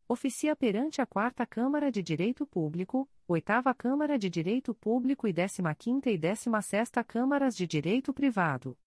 [0.07, 5.75] Oficia perante a Quarta Câmara de Direito Público, Oitava Câmara de Direito Público e Décima
[5.75, 8.79] Quinta e Décima Sexta Câmaras de Direito Privado.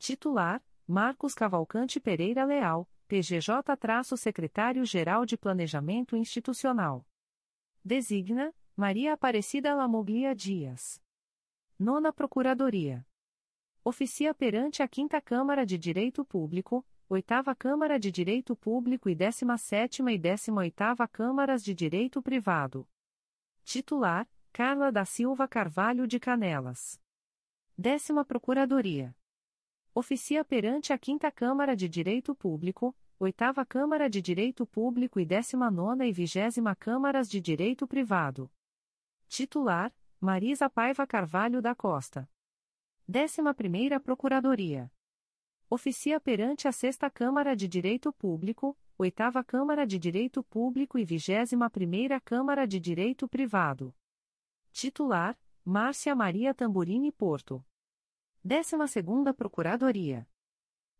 [0.00, 7.04] Titular: Marcos Cavalcante Pereira Leal, PGJ-Secretário-Geral de Planejamento Institucional.
[7.84, 11.02] Designa: Maria Aparecida Lamoglia Dias.
[11.78, 13.06] Nona Procuradoria.
[13.84, 19.58] Oficia perante a Quinta Câmara de Direito Público, Oitava Câmara de Direito Público e Décima
[19.58, 22.88] Sétima e Décima Oitava Câmaras de Direito Privado.
[23.62, 26.98] Titular: Carla da Silva Carvalho de Canelas.
[27.76, 29.14] Décima Procuradoria.
[29.96, 35.70] Oficia perante a Quinta Câmara de Direito Público, Oitava Câmara de Direito Público e Décima
[35.70, 38.50] Nona e Vigésima Câmaras de Direito Privado.
[39.28, 42.28] Titular: Marisa Paiva Carvalho da Costa.
[43.06, 44.90] Décima Primeira Procuradoria.
[45.70, 51.70] Oficia perante a Sexta Câmara de Direito Público, Oitava Câmara de Direito Público e Vigésima
[51.70, 53.94] Primeira Câmara de Direito Privado.
[54.72, 57.64] Titular: Márcia Maria Tamburini Porto.
[58.46, 60.28] Décima Segunda Procuradoria.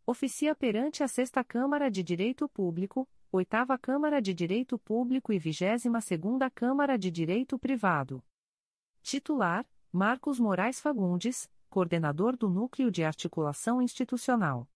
[0.07, 6.00] Oficia perante a Sexta Câmara de Direito Público, Oitava Câmara de Direito Público e Vigésima
[6.00, 8.24] Segunda Câmara de Direito Privado.
[9.02, 14.66] Titular: Marcos Moraes Fagundes, Coordenador do Núcleo de Articulação Institucional.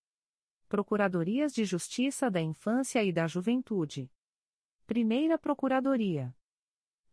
[0.68, 4.12] Procuradorias de Justiça da Infância e da Juventude.
[4.86, 6.36] Primeira Procuradoria.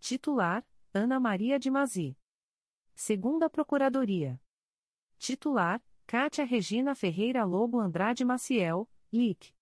[0.01, 2.17] Titular: Ana Maria de Mazi.
[2.93, 4.37] Segunda Procuradoria.
[5.25, 9.55] Titular: Cátia Regina Ferreira Lobo Andrade Maciel, LIC.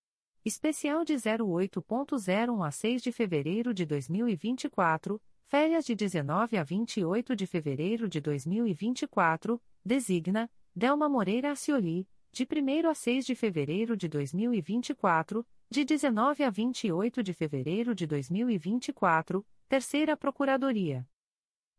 [0.43, 7.47] Especial de 08.01 a 6 de fevereiro de 2024, férias de 19 a 28 de
[7.47, 15.47] fevereiro de 2024, designa Delma Moreira Acioli, de 1 a 6 de fevereiro de 2024,
[15.69, 21.08] de 19 a 28 de fevereiro de 2024, Terceira Procuradoria.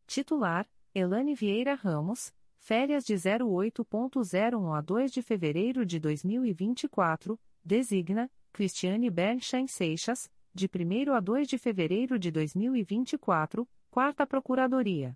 [0.07, 2.33] Titular: Elane Vieira Ramos,
[2.67, 11.13] Férias de 08.01 a 2 de fevereiro de 2024, designa Cristiane Bernstein Seixas, de 1
[11.13, 15.15] a 2 de fevereiro de 2024, Quarta Procuradoria.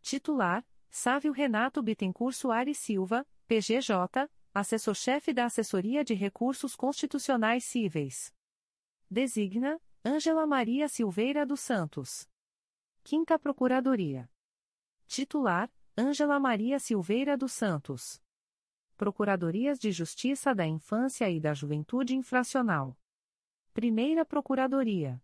[0.00, 8.32] Titular: Sávio Renato Bittencourt Soares Silva, PGJ, assessor-chefe da Assessoria de Recursos Constitucionais Cíveis.
[9.10, 12.26] Designa Ângela Maria Silveira dos Santos.
[13.04, 14.26] Quinta Procuradoria.
[15.06, 18.22] Titular: Ângela Maria Silveira dos Santos.
[18.96, 22.98] Procuradorias de Justiça da Infância e da Juventude Infracional.
[23.74, 25.22] Primeira Procuradoria.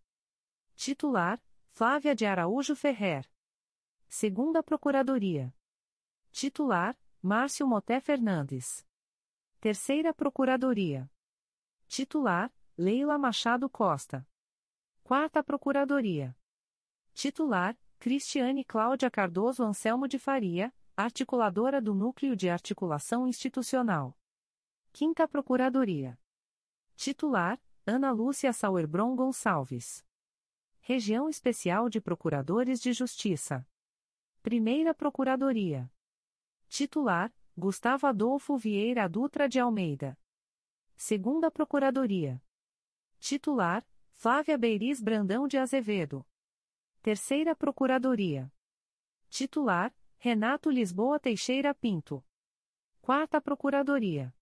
[0.77, 3.27] Titular: Flávia de Araújo Ferrer.
[4.09, 5.55] Segunda Procuradoria.
[6.31, 8.87] Titular: Márcio Moté Fernandes.
[9.61, 11.11] Terceira Procuradoria.
[11.87, 14.29] Titular: Leila Machado Costa.
[15.03, 16.37] Quarta Procuradoria.
[17.15, 24.17] Titular: Cristiane Cláudia Cardoso Anselmo de Faria, articuladora do Núcleo de Articulação Institucional.
[24.93, 26.17] Quinta Procuradoria.
[26.95, 30.07] Titular: Ana Lúcia Sauerbron Gonçalves.
[30.81, 33.67] Região Especial de Procuradores de Justiça.
[34.45, 35.91] Primeira Procuradoria.
[36.69, 40.17] Titular: Gustavo Adolfo Vieira Dutra de Almeida.
[40.95, 42.41] Segunda Procuradoria.
[43.19, 46.25] Titular: Flávia Beiriz Brandão de Azevedo.
[47.09, 48.53] Terceira Procuradoria.
[49.31, 52.23] Titular: Renato Lisboa Teixeira Pinto.
[53.01, 54.37] Quarta Procuradoria.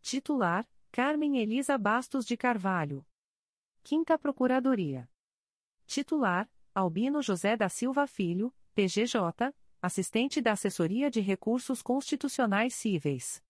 [0.00, 3.04] Titular: Carmen Elisa Bastos de Carvalho.
[3.82, 5.10] Quinta Procuradoria.
[5.86, 9.52] Titular: Albino José da Silva Filho, PGJ,
[9.82, 13.44] assistente da Assessoria de Recursos Constitucionais Cíveis.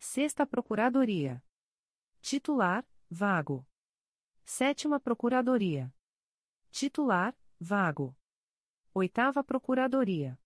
[0.00, 1.40] Sexta Procuradoria.
[2.20, 3.64] Titular: Vago.
[4.44, 5.94] Sétima Procuradoria.
[6.72, 8.16] Titular: Vago.
[8.94, 10.38] Oitava Procuradoria.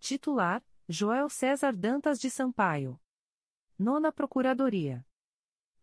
[0.00, 3.00] Titular: Joel César Dantas de Sampaio.
[3.78, 5.06] Nona Procuradoria.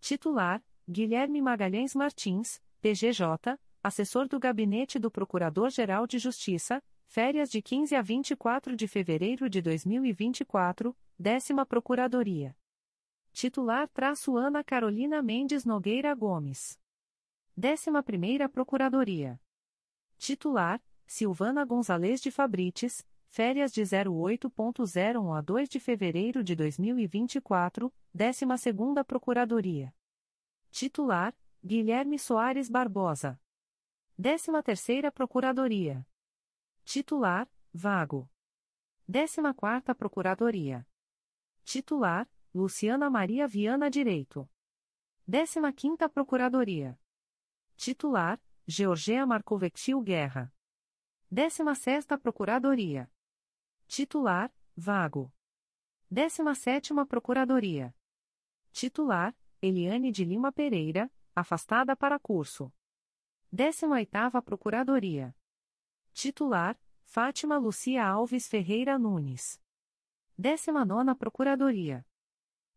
[0.01, 7.95] Titular: Guilherme Magalhães Martins, PGJ, assessor do Gabinete do Procurador-Geral de Justiça, férias de 15
[7.95, 12.53] a 24 de fevereiro de 2024, décima Procuradoria.
[13.31, 16.77] Titular traço Ana Carolina Mendes Nogueira Gomes.
[17.55, 19.39] Décima primeira Procuradoria.
[20.19, 28.57] Titular, Silvana Gonzalez de Fabrites, férias de 08.01 a 2 de fevereiro de 2024, décima
[28.57, 29.95] segunda Procuradoria.
[30.69, 33.39] Titular, Guilherme Soares Barbosa.
[34.17, 36.05] Décima terceira Procuradoria.
[36.83, 38.29] Titular, vago.
[39.07, 40.85] Décima quarta Procuradoria.
[41.63, 44.49] Titular, Luciana Maria Viana Direito.
[45.25, 46.99] Décima quinta Procuradoria.
[47.77, 48.37] Titular,
[48.71, 50.53] Georgia Marcovetil Guerra.
[51.27, 53.11] Décima sexta Procuradoria.
[53.87, 55.33] Titular, vago.
[56.07, 57.95] Décima sétima Procuradoria.
[58.71, 62.71] Titular, Eliane de Lima Pereira, afastada para curso.
[63.51, 65.35] 18ª Procuradoria.
[66.13, 69.59] Titular, Fátima Lucia Alves Ferreira Nunes.
[70.39, 72.05] 19ª Procuradoria.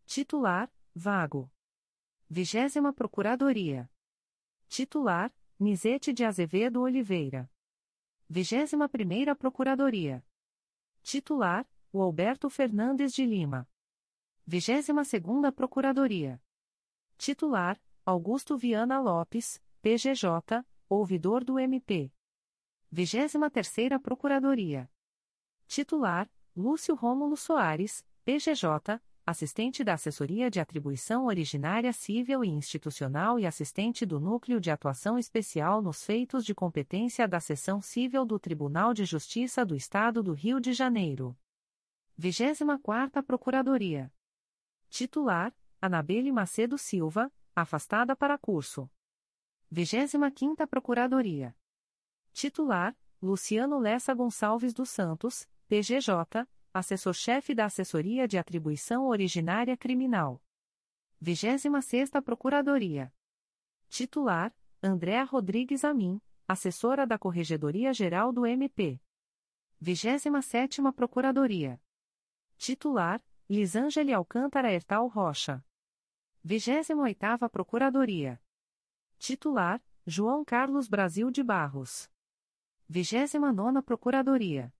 [0.07, 1.53] Titular, vago.
[2.31, 3.91] 20 Procuradoria.
[4.71, 5.31] Titular,
[5.63, 7.49] Nizete de Azevedo Oliveira.
[8.29, 10.27] 21ª Procuradoria.
[11.05, 13.69] Titular, o Alberto Fernandes de Lima.
[14.45, 16.43] 22ª Procuradoria.
[17.17, 22.13] Titular, Augusto Viana Lopes, PGJ, ouvidor do MP.
[22.93, 24.91] 23ª Procuradoria.
[25.69, 33.47] Titular, Lúcio Rômulo Soares, PGJ, assistente da Assessoria de Atribuição Originária Civil e Institucional e
[33.47, 38.93] assistente do Núcleo de Atuação Especial nos Feitos de Competência da Seção Civil do Tribunal
[38.93, 41.37] de Justiça do Estado do Rio de Janeiro.
[42.21, 44.13] 24ª Procuradoria.
[44.89, 48.91] Titular, Anabelle Macedo Silva, afastada para curso.
[49.73, 51.57] 25ª Procuradoria.
[52.33, 60.43] Titular, Luciano Lessa Gonçalves dos Santos, PGJ, assessor-chefe da Assessoria de Atribuição Originária Criminal.
[61.23, 63.13] 26ª Procuradoria.
[63.89, 69.01] Titular, Andréa Rodrigues Amin, assessora da Corregedoria Geral do MP.
[69.83, 71.81] 27ª Procuradoria.
[72.57, 75.65] Titular, Lisângele Alcântara Hertal Rocha.
[76.45, 78.41] 28ª Procuradoria.
[79.19, 82.11] Titular, João Carlos Brasil de Barros.
[82.91, 84.75] 29ª Procuradoria.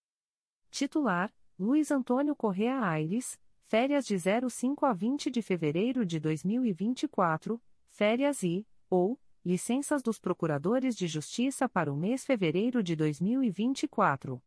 [0.71, 1.33] Titular,
[1.63, 8.67] Luiz Antônio Correa Aires, férias de 05 a 20 de fevereiro de 2024, férias e,
[8.91, 14.43] ou, licenças dos Procuradores de Justiça para o mês fevereiro de 2024.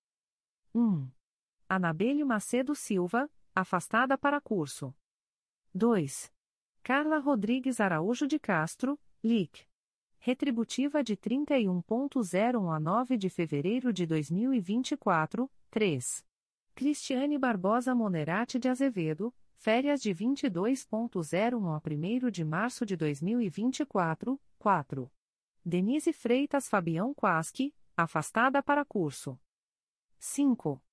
[0.76, 1.10] 1.
[1.70, 4.94] Anabelle Macedo Silva, afastada para curso.
[5.74, 6.30] 2.
[6.84, 9.66] Carla Rodrigues Araújo de Castro, LIC.
[10.18, 16.26] Retributiva de 31.01 a 9 de fevereiro de 2024, 3.
[16.76, 25.10] Cristiane Barbosa Monerati de Azevedo, férias de 22.01 a 1 de março de 2024, 4.
[25.64, 29.40] Denise Freitas Fabião Quasque, afastada para curso.
[30.20, 30.84] 5.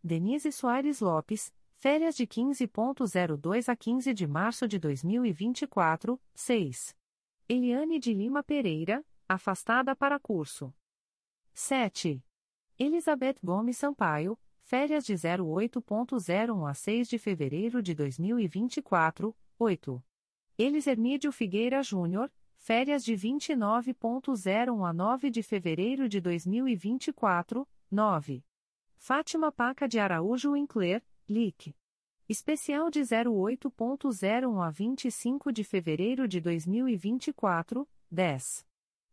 [0.00, 6.96] Denise Soares Lopes, Férias de 15.02 a 15 de março de 2024, 6.
[7.48, 10.72] Eliane de Lima Pereira, afastada para curso.
[11.52, 12.24] 7.
[12.78, 20.04] Elizabeth Gomes Sampaio, férias de 08.01 a 6 de fevereiro de 2024, 8.
[20.58, 28.44] Elis Hermídio Figueira Júnior, férias de 29.01 a 9 de fevereiro de 2024, 9.
[28.96, 31.74] Fátima Paca de Araújo Winkler, LIC.
[32.28, 38.66] Especial de 08.01 a 25 de fevereiro de 2024, 10.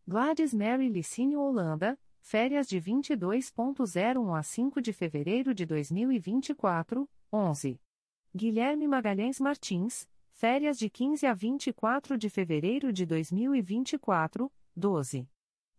[0.07, 7.81] Gladys Mary Licínio Holanda, férias de 22.01 a 5 de fevereiro de 2024, 11.
[8.35, 15.27] Guilherme Magalhães Martins, férias de 15 a 24 de fevereiro de 2024, 12.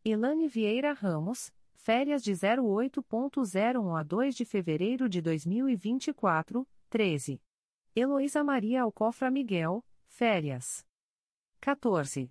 [0.05, 7.41] Elane Vieira Ramos, Férias de 08.01 a 2 de fevereiro de 2024, 13.
[7.97, 10.85] Heloísa Maria Alcofra Miguel, férias.
[11.59, 12.31] 14.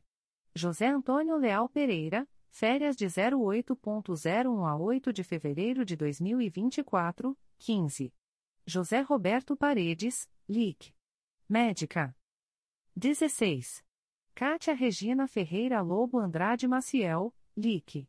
[0.54, 8.14] José Antônio Leal Pereira, férias de 08.01 a 8 de fevereiro de 2024, 15.
[8.66, 10.94] José Roberto Paredes, LIC.
[11.48, 12.16] Médica.
[12.96, 13.84] 16.
[14.36, 18.08] Kátia Regina Ferreira Lobo Andrade Maciel, LIC.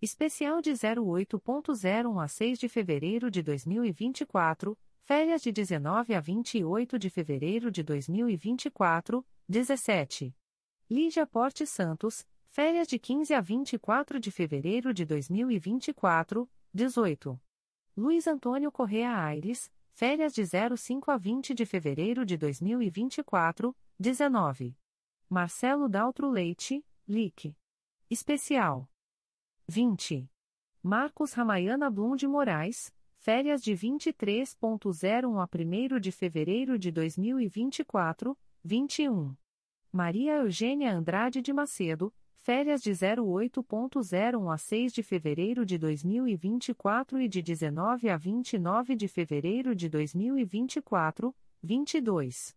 [0.00, 7.10] Especial de 08.01 a 6 de fevereiro de 2024, férias de 19 a 28 de
[7.10, 10.34] fevereiro de 2024, 17.
[10.88, 12.26] Lígia Porte Santos,
[12.60, 17.40] Férias de 15 a 24 de fevereiro de 2024, 18.
[17.96, 24.76] Luiz Antônio Correa Aires, férias de 05 a 20 de fevereiro de 2024, 19.
[25.30, 27.54] Marcelo Daltro Leite, LIC.
[28.10, 28.90] Especial.
[29.68, 30.28] 20.
[30.82, 35.48] Marcos Ramayana Blum de Moraes, férias de 23.01 a
[35.96, 39.36] 1 de fevereiro de 2024, 21.
[39.92, 42.12] Maria Eugênia Andrade de Macedo,
[42.48, 49.06] férias de 08.01 a 6 de fevereiro de 2024 e de 19 a 29 de
[49.06, 52.56] fevereiro de 2024, 22.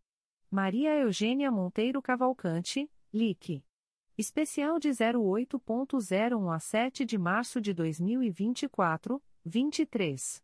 [0.50, 3.62] Maria Eugênia Monteiro Cavalcante, LIC.
[4.18, 10.42] Especial de 08.01 a 7 de março de 2024, 23.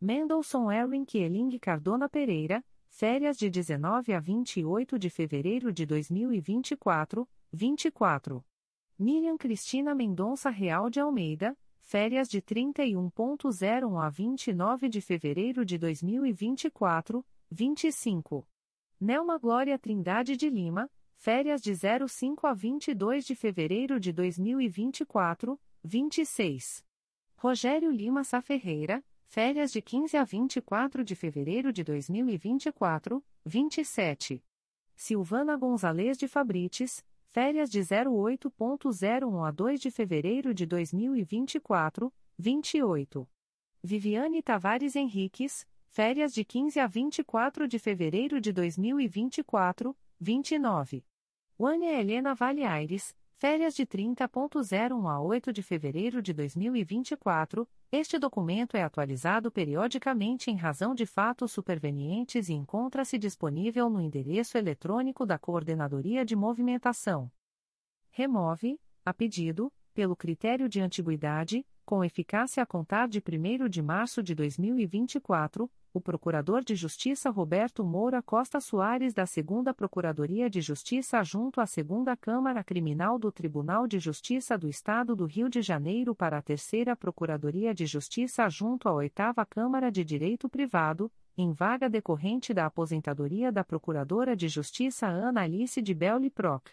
[0.00, 8.42] Mendelssohn Erwin Kieling Cardona Pereira, férias de 19 a 28 de fevereiro de 2024, 24.
[8.98, 17.22] Miriam Cristina Mendonça Real de Almeida, férias de 31.01 a 29 de fevereiro de 2024,
[17.50, 18.48] 25.
[18.98, 21.74] Nelma Glória Trindade de Lima, férias de
[22.08, 26.82] 05 a 22 de fevereiro de 2024, 26.
[27.36, 34.42] Rogério Lima Sá Ferreira, férias de 15 a 24 de fevereiro de 2024, 27.
[34.94, 37.04] Silvana Gonzalez de Fabrites,
[37.36, 43.28] férias de 08.01 a 2 de fevereiro de 2024, 28.
[43.82, 51.04] Viviane Tavares Henriques, férias de 15 a 24 de fevereiro de 2024, 29.
[51.60, 57.68] Wânia Helena Vale Aires, férias de 30.01 a 8 de fevereiro de 2024.
[57.92, 64.58] Este documento é atualizado periodicamente em razão de fatos supervenientes e encontra-se disponível no endereço
[64.58, 67.30] eletrônico da Coordenadoria de Movimentação.
[68.10, 74.20] Remove, a pedido, pelo critério de antiguidade, com eficácia a contar de 1 de março
[74.20, 81.24] de 2024, o Procurador de Justiça Roberto Moura Costa Soares da 2 Procuradoria de Justiça
[81.24, 86.14] junto à 2 Câmara Criminal do Tribunal de Justiça do Estado do Rio de Janeiro
[86.14, 86.70] para a 3
[87.00, 89.14] Procuradoria de Justiça junto à 8
[89.48, 95.80] Câmara de Direito Privado, em vaga decorrente da aposentadoria da Procuradora de Justiça Ana Alice
[95.80, 96.68] de Belli Proc.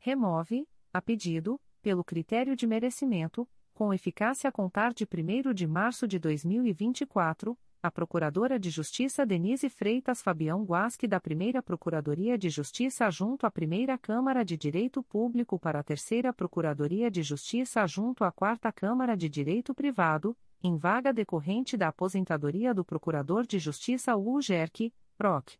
[0.00, 6.06] Remove, a pedido, pelo critério de merecimento, com eficácia a contar de 1 de março
[6.06, 13.10] de 2024, a Procuradora de Justiça Denise Freitas Fabião Guasque da Primeira Procuradoria de Justiça
[13.10, 18.30] junto à Primeira Câmara de Direito Público para a Terceira Procuradoria de Justiça junto à
[18.30, 24.92] Quarta Câmara de Direito Privado, em vaga decorrente da aposentadoria do Procurador de Justiça UGERC,
[25.16, 25.56] PROC.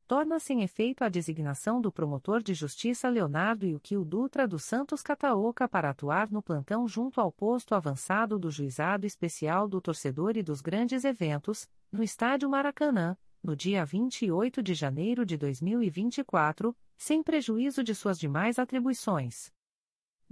[0.06, 5.68] torna-se em efeito a designação do promotor de justiça Leonardo Yukio Dutra dos Santos Cataoca
[5.68, 10.60] para atuar no plantão junto ao posto avançado do Juizado Especial do Torcedor e dos
[10.60, 17.94] Grandes Eventos, no Estádio Maracanã, no dia 28 de janeiro de 2024, sem prejuízo de
[17.94, 19.52] suas demais atribuições.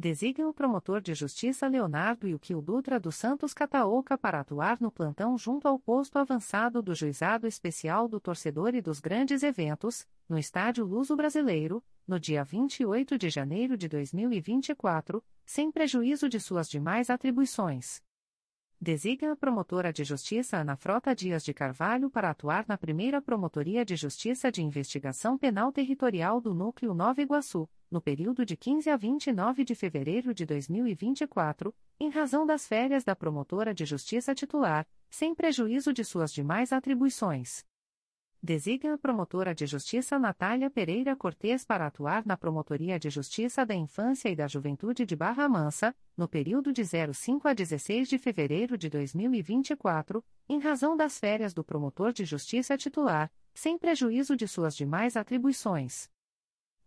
[0.01, 4.81] Designa o promotor de justiça Leonardo e o Quil Dutra dos Santos Cataoca para atuar
[4.81, 10.09] no plantão junto ao posto avançado do Juizado Especial do Torcedor e dos Grandes Eventos,
[10.27, 16.67] no Estádio Luso Brasileiro, no dia 28 de janeiro de 2024, sem prejuízo de suas
[16.67, 18.03] demais atribuições.
[18.81, 23.85] Designa a promotora de justiça Ana Frota Dias de Carvalho para atuar na primeira Promotoria
[23.85, 28.97] de Justiça de Investigação Penal Territorial do Núcleo Nova Iguaçu, no período de 15 a
[28.97, 35.35] 29 de fevereiro de 2024, em razão das férias da promotora de justiça titular, sem
[35.35, 37.65] prejuízo de suas demais atribuições.
[38.43, 43.75] Designa a promotora de justiça Natália Pereira Cortes para atuar na Promotoria de Justiça da
[43.75, 48.79] Infância e da Juventude de Barra Mansa, no período de 05 a 16 de fevereiro
[48.79, 54.75] de 2024, em razão das férias do promotor de justiça titular, sem prejuízo de suas
[54.75, 56.09] demais atribuições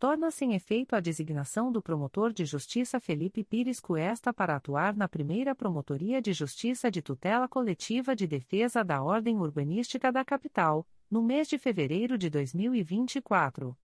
[0.03, 5.07] torna-se em efeito a designação do promotor de justiça Felipe Pires Cuesta para atuar na
[5.07, 11.23] primeira Promotoria de Justiça de Tutela Coletiva de Defesa da Ordem Urbanística da Capital, no
[11.23, 13.77] mês de fevereiro de 2024.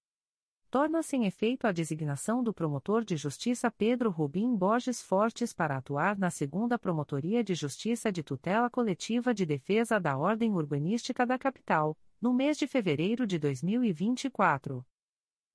[0.69, 6.17] Torna-se em efeito a designação do promotor de justiça Pedro Rubim Borges Fortes para atuar
[6.17, 11.97] na segunda Promotoria de Justiça de Tutela Coletiva de Defesa da Ordem Urbanística da Capital,
[12.21, 14.85] no mês de fevereiro de 2024.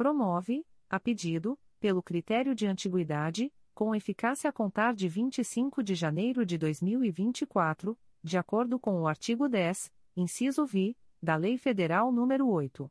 [0.00, 6.46] promove, a pedido, pelo critério de antiguidade, com eficácia a contar de 25 de janeiro
[6.46, 7.94] de 2024,
[8.24, 12.90] de acordo com o artigo 10, inciso vi, da Lei Federal nº 8.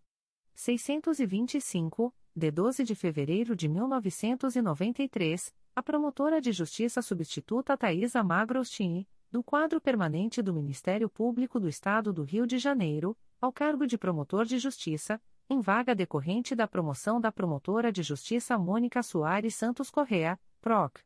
[0.54, 9.42] 625, de 12 de fevereiro de 1993, a promotora de justiça substituta Thaisa Magrostini, do
[9.42, 14.46] quadro permanente do Ministério Público do Estado do Rio de Janeiro, ao cargo de promotor
[14.46, 15.20] de justiça,
[15.50, 21.02] em vaga decorrente da promoção da promotora de justiça Mônica Soares Santos Correa, PROC.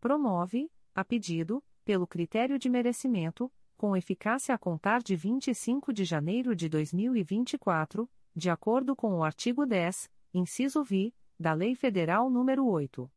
[0.01, 6.57] Promove, a pedido, pelo critério de merecimento, com eficácia a contar de 25 de janeiro
[6.57, 13.13] de 2024, de acordo com o artigo 10, inciso vi, da Lei Federal nº 8.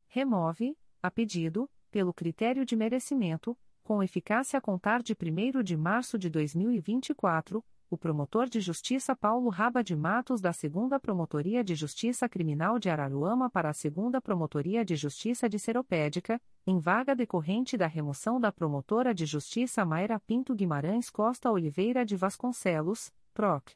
[0.08, 6.18] Remove, a pedido, pelo critério de merecimento, com eficácia a contar de 1 de março
[6.18, 12.28] de 2024, o promotor de justiça Paulo Raba de Matos da 2 Promotoria de Justiça
[12.28, 17.86] Criminal de Araruama para a 2 Promotoria de Justiça de Seropédica, em vaga decorrente da
[17.86, 23.72] remoção da promotora de justiça Mayra Pinto Guimarães Costa Oliveira de Vasconcelos, PROC.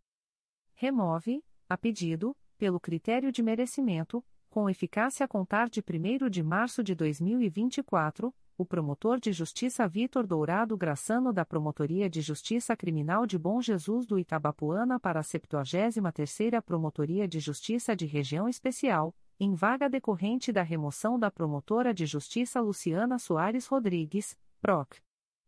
[0.73, 5.84] Remove, a pedido, pelo critério de merecimento, com eficácia a contar de 1
[6.31, 12.75] de março de 2024, o promotor de justiça Vitor Dourado Graçano da Promotoria de Justiça
[12.75, 19.13] Criminal de Bom Jesus do Itabapuana para a 73ª Promotoria de Justiça de Região Especial,
[19.39, 24.97] em vaga decorrente da remoção da promotora de justiça Luciana Soares Rodrigues, PROC.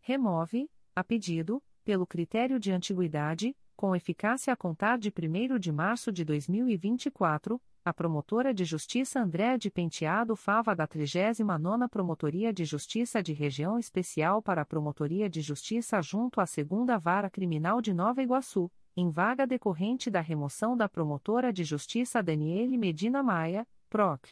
[0.00, 6.12] Remove, a pedido, pelo critério de antiguidade, com eficácia a contar de 1 de março
[6.12, 13.20] de 2024, a promotora de justiça Andréa de Penteado Fava da 39ª Promotoria de Justiça
[13.20, 18.22] de Região Especial para a Promotoria de Justiça junto à Segunda Vara Criminal de Nova
[18.22, 24.28] Iguaçu, em vaga decorrente da remoção da promotora de justiça Daniele Medina Maia, PROC.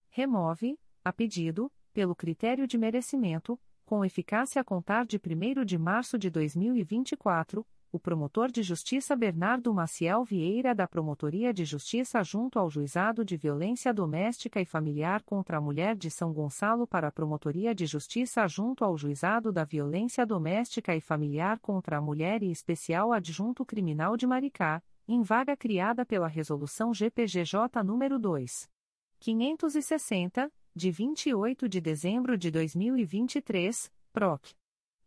[0.09, 6.17] Remove, a pedido, pelo critério de merecimento, com eficácia a contar de 1 de março
[6.19, 12.71] de 2024, o promotor de justiça Bernardo Maciel Vieira da Promotoria de Justiça junto ao
[12.71, 17.75] Juizado de Violência Doméstica e Familiar contra a Mulher de São Gonçalo para a Promotoria
[17.75, 23.13] de Justiça junto ao Juizado da Violência Doméstica e Familiar contra a Mulher e Especial
[23.13, 28.71] Adjunto Criminal de Maricá, em vaga criada pela Resolução GPGJ nº 2.
[29.19, 34.55] 560, de 28 de dezembro de 2023, PROC.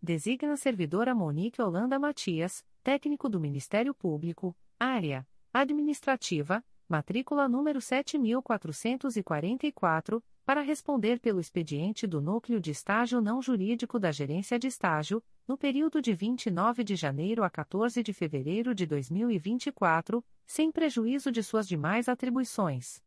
[0.00, 10.62] Designa servidora Monique Holanda Matias, técnico do Ministério Público, área administrativa, matrícula número 7444, para
[10.62, 16.00] responder pelo expediente do Núcleo de Estágio Não Jurídico da Gerência de Estágio, no período
[16.00, 22.08] de 29 de janeiro a 14 de fevereiro de 2024, sem prejuízo de suas demais
[22.08, 23.02] atribuições.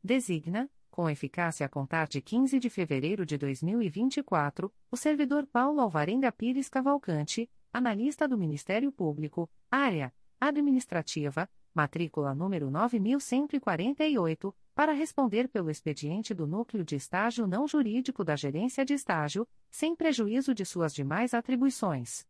[0.00, 6.30] Designa, com eficácia a contar de 15 de fevereiro de 2024, o servidor Paulo Alvarenga
[6.30, 16.32] Pires Cavalcante, analista do Ministério Público, área administrativa, matrícula número 9148, para responder pelo expediente
[16.32, 21.34] do Núcleo de Estágio Não Jurídico da Gerência de Estágio, sem prejuízo de suas demais
[21.34, 22.26] atribuições.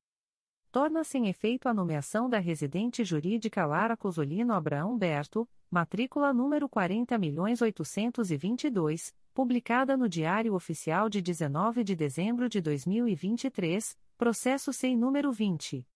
[0.73, 9.15] Torna-se em efeito a nomeação da residente jurídica Lara Cosolino Abraão Berto, matrícula número 40.822,
[9.33, 15.87] publicada no Diário Oficial de 19 de dezembro de 2023, processo sem número 20.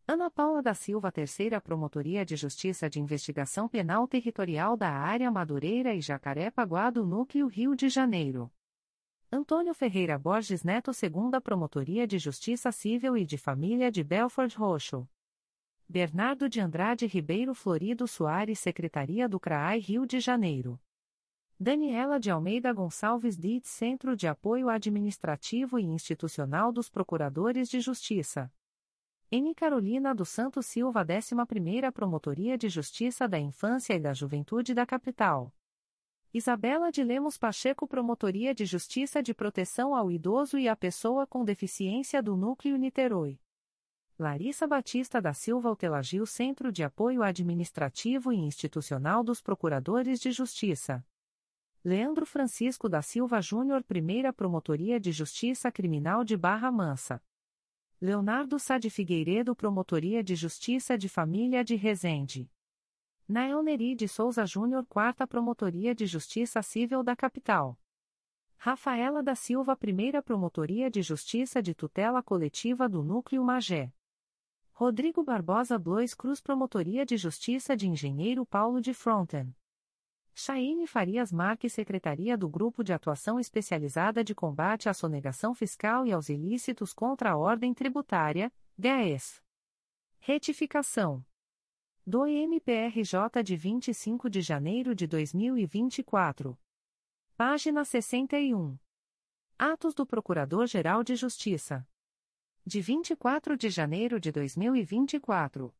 [0.05, 5.95] Ana Paula da Silva, Terceira Promotoria de Justiça de Investigação Penal Territorial da Área Madureira
[5.95, 8.51] e Jacaré-Paguá do Núcleo Rio de Janeiro.
[9.31, 15.07] Antônio Ferreira Borges Neto, Segunda Promotoria de Justiça Civil e de Família de Belford Roxo.
[15.89, 20.77] Bernardo de Andrade Ribeiro Florido Soares, Secretaria do CRAI Rio de Janeiro.
[21.57, 28.51] Daniela de Almeida Gonçalves Dietz, Centro de Apoio Administrativo e Institucional dos Procuradores de Justiça.
[29.31, 29.55] N.
[29.55, 35.55] Carolina do Santo Silva, 11ª Promotoria de Justiça da Infância e da Juventude da Capital.
[36.33, 41.45] Isabela de Lemos Pacheco Promotoria de Justiça de Proteção ao Idoso e à Pessoa com
[41.45, 43.39] Deficiência do Núcleo Niterói.
[44.19, 51.05] Larissa Batista da Silva Altelagil Centro de Apoio Administrativo e Institucional dos Procuradores de Justiça.
[51.83, 57.21] Leandro Francisco da Silva Júnior Primeira Promotoria de Justiça Criminal de Barra Mansa.
[58.01, 62.49] Leonardo Sade Figueiredo Promotoria de Justiça de Família de Resende.
[63.27, 67.79] Nael Neri de Souza Júnior Quarta Promotoria de Justiça Civil da Capital.
[68.55, 73.93] Rafaela da Silva Primeira Promotoria de Justiça de Tutela Coletiva do Núcleo Magé.
[74.79, 79.51] Rodrigo Barbosa Blois Cruz Promotoria de Justiça de Engenheiro Paulo de Fronten.
[80.35, 86.11] Chaine Farias Marques Secretaria do Grupo de Atuação Especializada de Combate à Sonegação Fiscal e
[86.11, 89.41] aos Ilícitos contra a Ordem Tributária, GAES.
[90.19, 91.25] Retificação.
[92.05, 96.55] Do MPRJ de 25 de janeiro de 2024.
[97.35, 98.77] Página 61.
[99.57, 101.83] Atos do Procurador-Geral de Justiça.
[102.69, 105.73] De 24 de janeiro de 2024.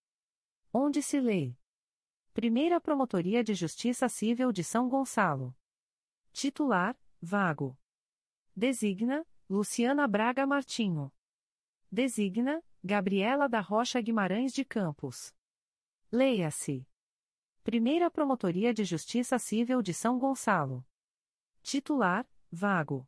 [0.73, 1.53] Onde se lê.
[2.33, 5.53] Primeira Promotoria de Justiça Civil de São Gonçalo.
[6.31, 7.77] Titular: Vago.
[8.55, 11.11] Designa: Luciana Braga Martinho.
[11.91, 15.35] Designa: Gabriela da Rocha Guimarães de Campos.
[16.09, 16.87] Leia-se.
[17.65, 20.87] Primeira Promotoria de Justiça Civil de São Gonçalo.
[21.61, 23.05] Titular: Vago.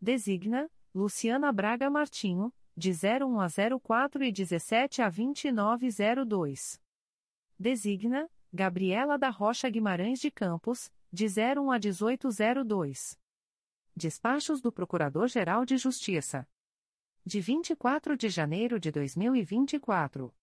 [0.00, 3.48] Designa: Luciana Braga Martinho, de 01 a
[3.80, 6.80] 04 e 17 a 2902.
[7.58, 13.20] Designa: Gabriela da Rocha Guimarães de Campos, de 01 a 1802.
[13.94, 16.48] Despachos do Procurador-Geral de Justiça.
[17.24, 20.34] De 24 de janeiro de 2024.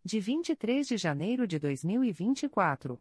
[0.05, 2.99] de 23 de janeiro de 2024.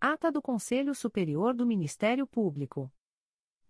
[0.00, 2.88] Ata do Conselho Superior do Ministério Público.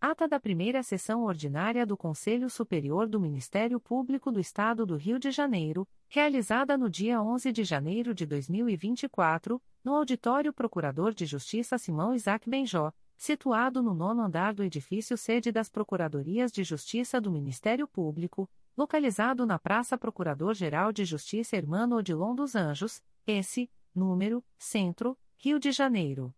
[0.05, 5.17] Ata da primeira sessão ordinária do Conselho Superior do Ministério Público do Estado do Rio
[5.17, 11.79] de Janeiro, realizada no dia 11 de janeiro de 2024, no Auditório Procurador de Justiça
[11.79, 17.31] Simão Isaac Benjó, situado no nono andar do edifício sede das Procuradorias de Justiça do
[17.31, 25.17] Ministério Público, localizado na Praça Procurador-Geral de Justiça Hermano Odilon dos Anjos, esse, número, Centro,
[25.37, 26.35] Rio de Janeiro.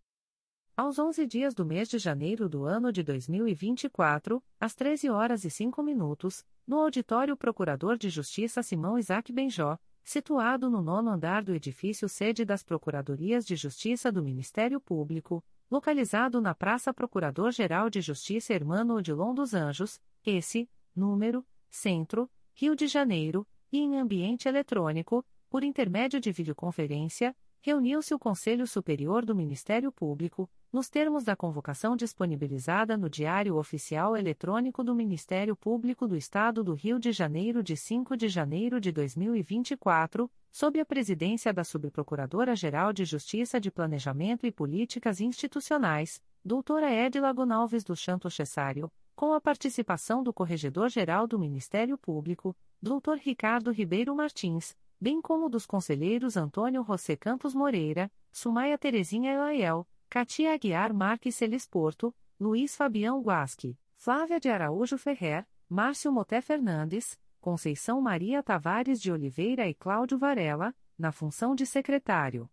[0.77, 5.51] Aos 11 dias do mês de janeiro do ano de 2024, às 13 horas e
[5.51, 11.55] 5 minutos, no Auditório Procurador de Justiça Simão Isaac Benjó, situado no nono andar do
[11.55, 18.53] edifício sede das Procuradorias de Justiça do Ministério Público, localizado na Praça Procurador-Geral de Justiça
[18.53, 25.63] Hermano Odilon dos Anjos, esse, número, Centro, Rio de Janeiro, e em ambiente eletrônico, por
[25.63, 27.33] intermédio de videoconferência,
[27.65, 34.15] reuniu-se o Conselho Superior do Ministério Público, nos termos da convocação disponibilizada no Diário Oficial
[34.15, 38.93] Eletrônico do Ministério Público do Estado do Rio de Janeiro de 5 de janeiro de
[38.93, 47.32] 2024, sob a presidência da Subprocuradora-Geral de Justiça de Planejamento e Políticas Institucionais, doutora Edila
[47.32, 54.15] Gonalves do Chanto Cessário, com a participação do Corregedor-Geral do Ministério Público, doutor Ricardo Ribeiro
[54.15, 61.35] Martins, bem como dos conselheiros Antônio José Campos Moreira, Sumaia Terezinha Elaiel, Katia Aguiar Marques
[61.35, 69.01] Celis Porto, Luiz Fabião Guasque, Flávia de Araújo Ferrer, Márcio Moté Fernandes, Conceição Maria Tavares
[69.01, 72.51] de Oliveira e Cláudio Varela, na função de secretário.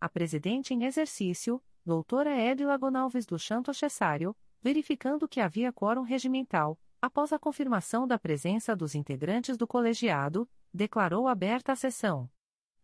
[0.00, 6.78] A presidente em exercício, doutora Edila Gonalves do Chanto Cessário, verificando que havia quórum regimental,
[7.00, 12.30] após a confirmação da presença dos integrantes do colegiado, declarou aberta a sessão.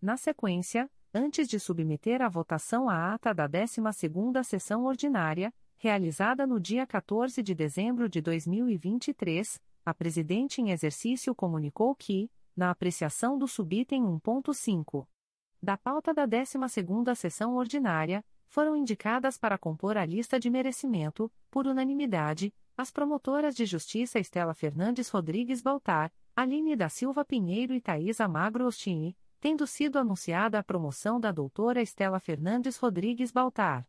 [0.01, 6.59] Na sequência, antes de submeter à votação a ata da 12ª sessão ordinária, realizada no
[6.61, 13.47] dia 14 de dezembro de 2023, a presidente em exercício comunicou que, na apreciação do
[13.47, 15.07] subitem 1.5
[15.63, 21.67] da pauta da 12ª sessão ordinária, foram indicadas para compor a lista de merecimento, por
[21.67, 28.29] unanimidade, as promotoras de justiça Estela Fernandes Rodrigues Baltar, Aline da Silva Pinheiro e Thaisa
[28.29, 33.89] Magro Ostini, tendo sido anunciada a promoção da doutora Estela Fernandes Rodrigues Baltar.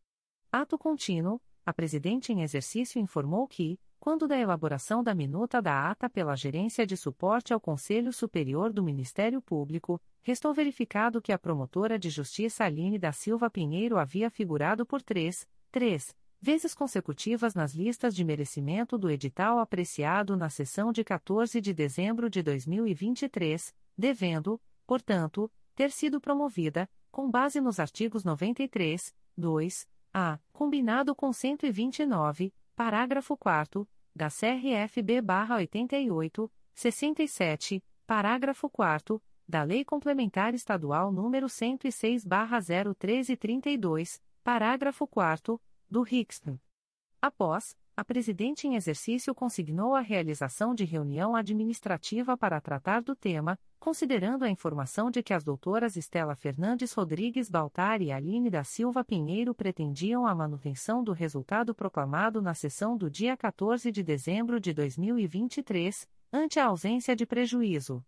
[0.50, 6.10] Ato contínuo, a presidente em exercício informou que, quando da elaboração da minuta da ata
[6.10, 12.00] pela Gerência de Suporte ao Conselho Superior do Ministério Público, restou verificado que a promotora
[12.00, 18.16] de justiça Aline da Silva Pinheiro havia figurado por três, três vezes consecutivas nas listas
[18.16, 25.52] de merecimento do edital apreciado na sessão de 14 de dezembro de 2023, devendo, portanto,
[25.76, 33.88] ter sido promovida, com base nos artigos 93, 2, a, combinado com 129, parágrafo 4
[34.16, 45.60] da CRFB-88, 67, parágrafo 4 da Lei Complementar Estadual nº 106/01332, parágrafo 4
[45.90, 46.60] do RICSP.
[47.22, 53.58] Após a presidente em exercício consignou a realização de reunião administrativa para tratar do tema,
[53.80, 59.04] considerando a informação de que as doutoras Estela Fernandes Rodrigues Baltar e Aline da Silva
[59.04, 64.74] Pinheiro pretendiam a manutenção do resultado proclamado na sessão do dia 14 de dezembro de
[64.74, 68.06] 2023, ante a ausência de prejuízo.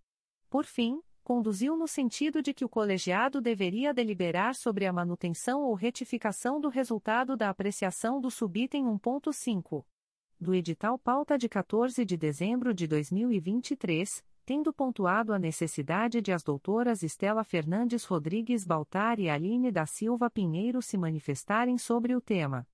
[0.52, 5.76] Por fim, conduziu no sentido de que o colegiado deveria deliberar sobre a manutenção ou
[5.76, 9.86] retificação do resultado da apreciação do subitem 1.5.
[10.40, 16.42] Do edital pauta de 14 de dezembro de 2023, tendo pontuado a necessidade de as
[16.42, 22.68] doutoras Estela Fernandes Rodrigues Baltar e Aline da Silva Pinheiro se manifestarem sobre o tema.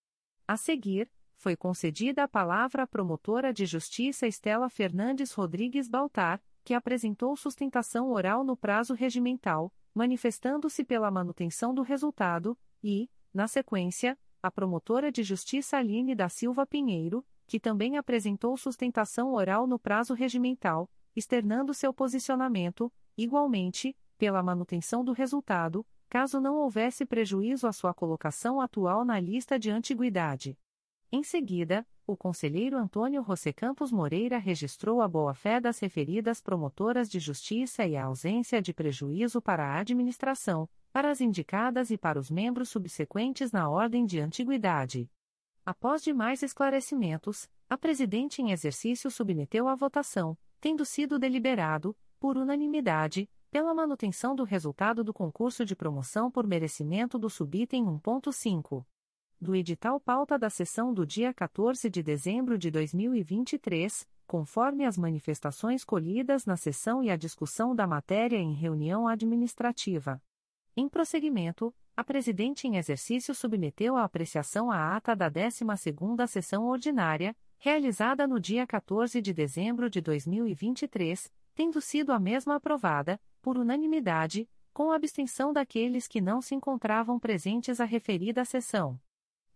[0.47, 6.73] A seguir, foi concedida a palavra à promotora de justiça Estela Fernandes Rodrigues Baltar, que
[6.73, 14.49] apresentou sustentação oral no prazo regimental, manifestando-se pela manutenção do resultado, e, na sequência, a
[14.49, 20.89] promotora de justiça Aline da Silva Pinheiro, que também apresentou sustentação oral no prazo regimental,
[21.15, 28.59] externando seu posicionamento, igualmente, pela manutenção do resultado, caso não houvesse prejuízo à sua colocação
[28.59, 30.57] atual na lista de antiguidade.
[31.15, 37.21] Em seguida, o conselheiro Antônio José Campos Moreira registrou a boa-fé das referidas promotoras de
[37.21, 42.29] justiça e a ausência de prejuízo para a administração, para as indicadas e para os
[42.29, 45.09] membros subsequentes na ordem de antiguidade.
[45.65, 53.29] Após demais esclarecimentos, a presidente em exercício submeteu à votação, tendo sido deliberado, por unanimidade,
[53.49, 58.83] pela manutenção do resultado do concurso de promoção por merecimento do subitem 1.5
[59.45, 65.85] do edital pauta da sessão do dia 14 de dezembro de 2023, conforme as manifestações
[65.85, 70.19] colhidas na sessão e a discussão da matéria em reunião administrativa.
[70.75, 77.35] Em prosseguimento, a presidente em exercício submeteu à apreciação a ata da 12ª sessão ordinária,
[77.59, 84.49] realizada no dia 14 de dezembro de 2023, tendo sido a mesma aprovada, por unanimidade,
[84.73, 88.99] com abstenção daqueles que não se encontravam presentes à referida sessão.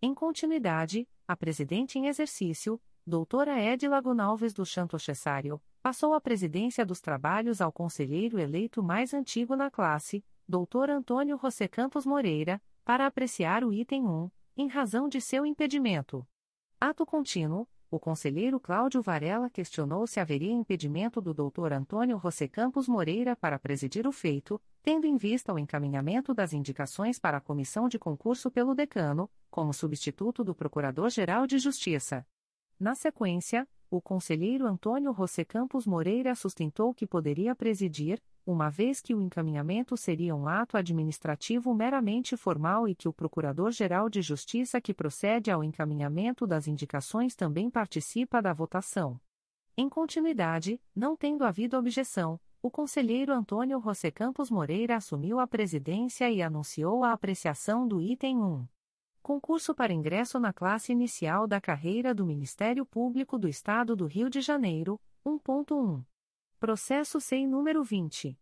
[0.02, 6.86] Em continuidade, a presidente em exercício, doutora Edila Gonalves do Chanto Cessário, passou a presidência
[6.86, 13.04] dos trabalhos ao conselheiro eleito mais antigo na classe, doutor Antônio José Campos Moreira, para
[13.06, 16.26] apreciar o item 1, em razão de seu impedimento.
[16.80, 21.72] Ato contínuo, o conselheiro Cláudio Varela questionou se haveria impedimento do Dr.
[21.72, 27.18] Antônio José Campos Moreira para presidir o feito, tendo em vista o encaminhamento das indicações
[27.18, 32.24] para a comissão de concurso pelo decano, como substituto do Procurador-Geral de Justiça.
[32.78, 39.14] Na sequência, o conselheiro Antônio José Campos Moreira sustentou que poderia presidir, uma vez que
[39.14, 44.92] o encaminhamento seria um ato administrativo meramente formal e que o Procurador-Geral de Justiça que
[44.92, 49.20] procede ao encaminhamento das indicações também participa da votação.
[49.76, 56.30] Em continuidade, não tendo havido objeção, o conselheiro Antônio José Campos Moreira assumiu a presidência
[56.30, 58.68] e anunciou a apreciação do item 1.
[59.22, 64.28] Concurso para ingresso na classe inicial da carreira do Ministério Público do Estado do Rio
[64.28, 66.02] de Janeiro, 1.1.
[66.60, 68.38] Processo SEI número 20.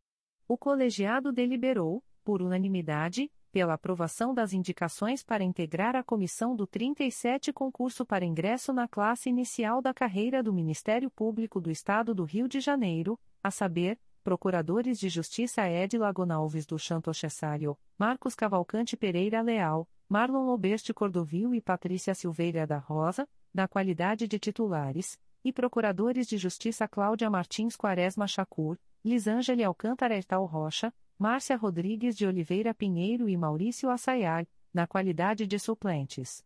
[0.49, 7.55] O colegiado deliberou, por unanimidade, pela aprovação das indicações para integrar a comissão do 37
[7.55, 12.47] concurso para ingresso na classe inicial da carreira do Ministério Público do Estado do Rio
[12.47, 19.41] de Janeiro, a saber, Procuradores de Justiça Ed Lagonalves do Chanto Cessário, Marcos Cavalcante Pereira
[19.41, 26.27] Leal, Marlon Oberste Cordovil e Patrícia Silveira da Rosa, da qualidade de titulares, e Procuradores
[26.27, 33.27] de Justiça Cláudia Martins Quaresma Chacur, Lisângele Alcântara Ertal Rocha, Márcia Rodrigues de Oliveira Pinheiro
[33.27, 36.45] e Maurício Assayag, na qualidade de suplentes.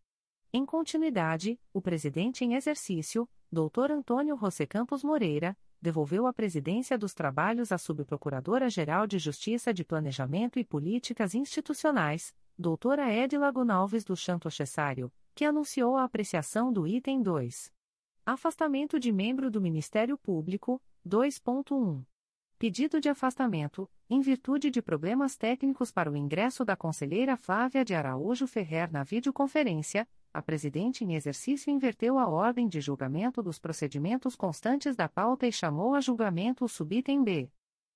[0.53, 3.91] Em continuidade, o presidente em exercício, Dr.
[3.91, 10.57] Antônio José Campos Moreira, devolveu a presidência dos trabalhos à Subprocuradora-Geral de Justiça de Planejamento
[10.57, 17.21] e Políticas Institucionais, doutora Edila Gonalves do Chanto Cessário, que anunciou a apreciação do item
[17.21, 17.73] 2.
[18.25, 22.05] Afastamento de membro do Ministério Público, 2.1.
[22.61, 27.95] Pedido de afastamento, em virtude de problemas técnicos para o ingresso da conselheira Flávia de
[27.95, 34.35] Araújo Ferrer na videoconferência, a presidente em exercício inverteu a ordem de julgamento dos procedimentos
[34.35, 37.49] constantes da pauta e chamou a julgamento o subitem B.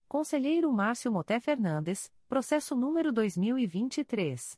[0.08, 4.58] Conselheiro Márcio Moté Fernandes, processo número 2023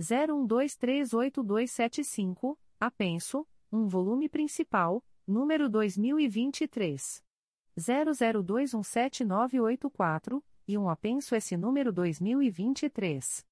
[0.00, 7.22] 01238275, apenso, um volume principal, número 2023
[7.78, 13.44] 00217984 e um apenso esse número 2023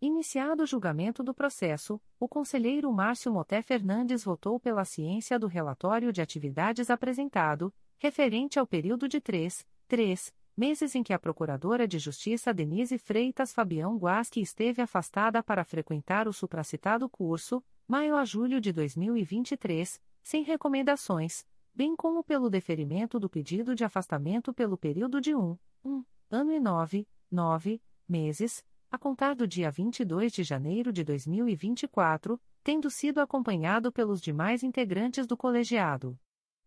[0.00, 6.12] Iniciado o julgamento do processo, o conselheiro Márcio Moté Fernandes votou pela ciência do relatório
[6.12, 11.98] de atividades apresentado, referente ao período de três, três meses em que a Procuradora de
[11.98, 18.60] Justiça Denise Freitas Fabião Guasque esteve afastada para frequentar o supracitado curso, maio a julho
[18.60, 25.34] de 2023, sem recomendações, bem como pelo deferimento do pedido de afastamento pelo período de
[25.34, 31.02] um, um ano e nove, nove, meses, a contar do dia 22 de janeiro de
[31.02, 36.18] 2024, tendo sido acompanhado pelos demais integrantes do colegiado.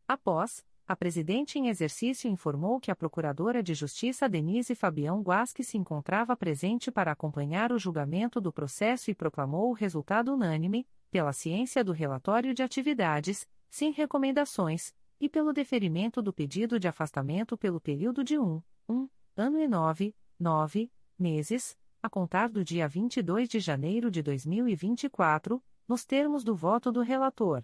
[0.07, 5.77] Após, a presidente em exercício informou que a Procuradora de Justiça Denise Fabião Guasque se
[5.77, 11.83] encontrava presente para acompanhar o julgamento do processo e proclamou o resultado unânime, pela ciência
[11.83, 18.23] do relatório de atividades, sem recomendações, e pelo deferimento do pedido de afastamento pelo período
[18.23, 24.11] de um, um ano e nove, nove, meses, a contar do dia 22 de janeiro
[24.11, 27.63] de 2024, nos termos do voto do relator.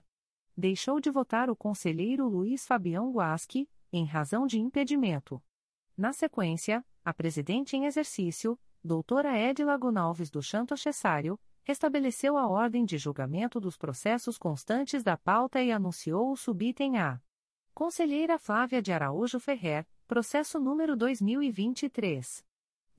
[0.62, 5.42] Deixou de votar o conselheiro Luiz Fabião Guasque, em razão de impedimento.
[5.98, 12.86] Na sequência, a presidente em exercício, doutora Edila Gonalves do Chanto Cessário, restabeleceu a ordem
[12.86, 17.20] de julgamento dos processos constantes da pauta e anunciou o subitem A.
[17.74, 22.46] Conselheira Flávia de Araújo Ferrer, Processo número 2023.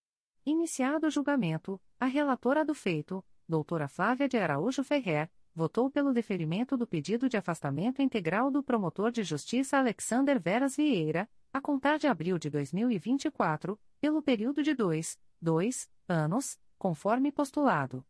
[0.46, 6.76] Iniciado o julgamento, a relatora do feito, doutora Flávia de Araújo Ferrer, votou pelo deferimento
[6.76, 12.06] do pedido de afastamento integral do promotor de justiça Alexander Veras Vieira, a contar de
[12.06, 18.04] abril de 2024, pelo período de dois, dois anos, conforme postulado.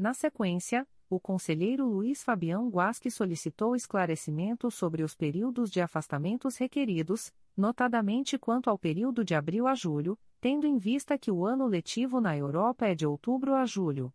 [0.00, 7.30] Na sequência, o conselheiro Luiz Fabião Guasque solicitou esclarecimento sobre os períodos de afastamentos requeridos,
[7.54, 12.18] notadamente quanto ao período de abril a julho, tendo em vista que o ano letivo
[12.18, 14.10] na Europa é de outubro a julho.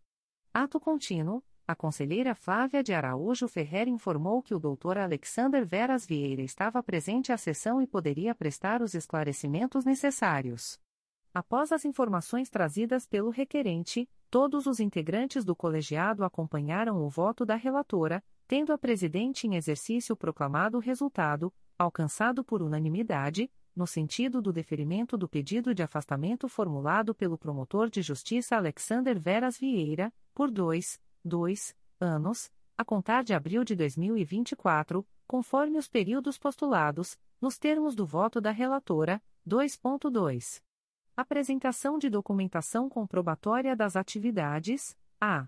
[0.51, 6.41] Ato contínuo, a conselheira Flávia de Araújo Ferrer informou que o doutor Alexander Veras Vieira
[6.41, 10.79] estava presente à sessão e poderia prestar os esclarecimentos necessários.
[11.31, 17.55] Após as informações trazidas pelo requerente, todos os integrantes do colegiado acompanharam o voto da
[17.55, 24.53] relatora, tendo a presidente em exercício proclamado o resultado, alcançado por unanimidade, no sentido do
[24.53, 30.99] deferimento do pedido de afastamento formulado pelo promotor de justiça Alexander Veras Vieira, por dois
[31.23, 38.05] 2 anos, a contar de abril de 2024, conforme os períodos postulados, nos termos do
[38.05, 40.64] voto da relatora, 2.2.
[41.17, 45.47] Apresentação de documentação comprobatória das atividades, a.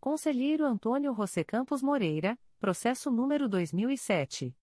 [0.00, 4.56] Conselheiro Antônio José Campos Moreira, processo número 2007.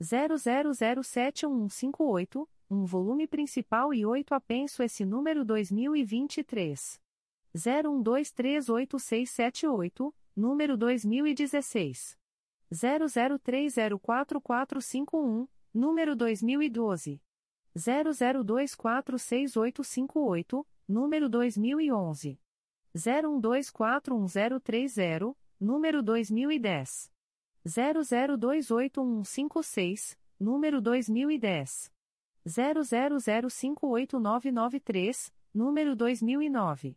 [0.00, 7.00] 00071158, um volume principal e 8 apenso esse número 2023.
[7.54, 12.18] 01238678, número 2016.
[12.72, 17.22] 00304451, número 2012.
[17.76, 22.38] 00246858, número 2011
[22.94, 27.12] 01241030, número 2010
[27.64, 31.92] 00281156, número 2010
[32.44, 36.96] 00058993, número 2009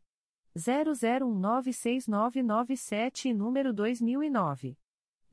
[0.55, 4.77] 00196997 e número 2009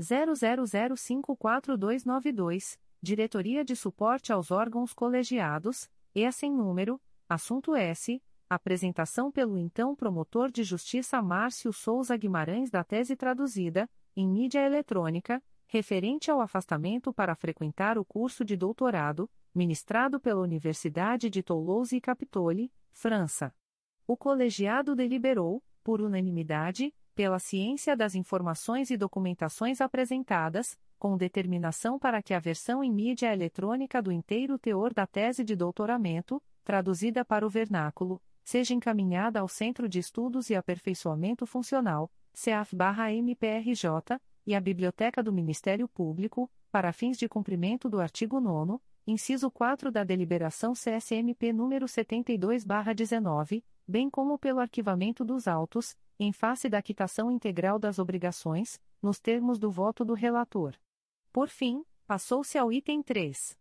[0.00, 9.96] 00054292, Diretoria de Suporte aos Órgãos Colegiados, e sem número, assunto S, apresentação pelo então
[9.96, 17.12] promotor de justiça Márcio Souza Guimarães da tese traduzida, em mídia eletrônica, referente ao afastamento
[17.12, 23.52] para frequentar o curso de doutorado, ministrado pela Universidade de Toulouse e Capitole, França.
[24.06, 32.22] O colegiado deliberou, por unanimidade, pela ciência das informações e documentações apresentadas, com determinação para
[32.22, 37.46] que a versão em mídia eletrônica do inteiro teor da tese de doutoramento, traduzida para
[37.46, 45.22] o vernáculo, seja encaminhada ao Centro de Estudos e Aperfeiçoamento Funcional, CEAF-MPRJ, e à Biblioteca
[45.22, 51.52] do Ministério Público, para fins de cumprimento do artigo 9 inciso 4 da Deliberação CSMP
[51.52, 58.80] número 72/19, bem como pelo arquivamento dos autos, em face da quitação integral das obrigações,
[59.00, 60.74] nos termos do voto do relator.
[61.32, 63.58] Por fim, passou-se ao item 3.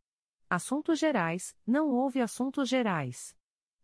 [0.49, 3.35] Assuntos gerais, não houve assuntos gerais.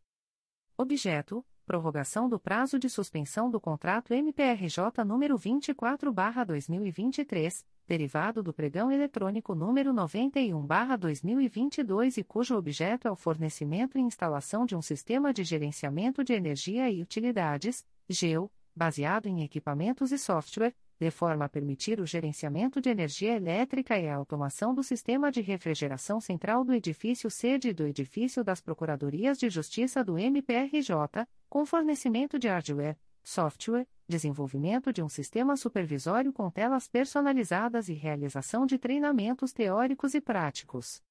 [0.78, 9.52] Objeto: Prorrogação do prazo de suspensão do contrato MPRJ número 24/2023 derivado do pregão eletrônico
[9.52, 16.22] número 91/2022 e cujo objeto é o fornecimento e instalação de um sistema de gerenciamento
[16.22, 22.06] de energia e utilidades, GEO, baseado em equipamentos e software, de forma a permitir o
[22.06, 27.68] gerenciamento de energia elétrica e a automação do sistema de refrigeração central do edifício sede
[27.68, 34.92] e do edifício das Procuradorias de Justiça do MPRJ, com fornecimento de hardware, software, desenvolvimento
[34.92, 41.02] de um sistema supervisório com telas personalizadas e realização de treinamentos teóricos e práticos.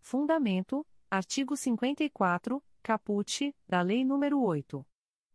[0.00, 4.86] Fundamento: artigo 54, caput, da Lei nº 8.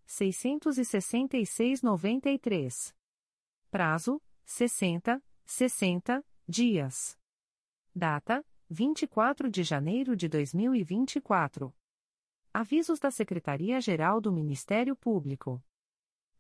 [0.08, 2.94] 666-93.
[3.72, 7.18] Prazo: 60, 60 dias.
[7.96, 11.74] Data: 24 de janeiro de 2024.
[12.54, 15.64] Avisos da Secretaria-Geral do Ministério Público.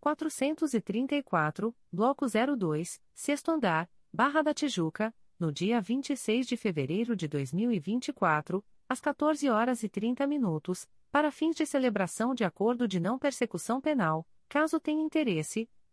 [0.00, 8.64] 434, Bloco 02, Sexto Andar, Barra da Tijuca, no dia 26 de fevereiro de 2024,
[8.88, 13.80] às 14 horas e 30 minutos, para fins de celebração de acordo de não persecução
[13.80, 15.68] penal, caso tenha interesse,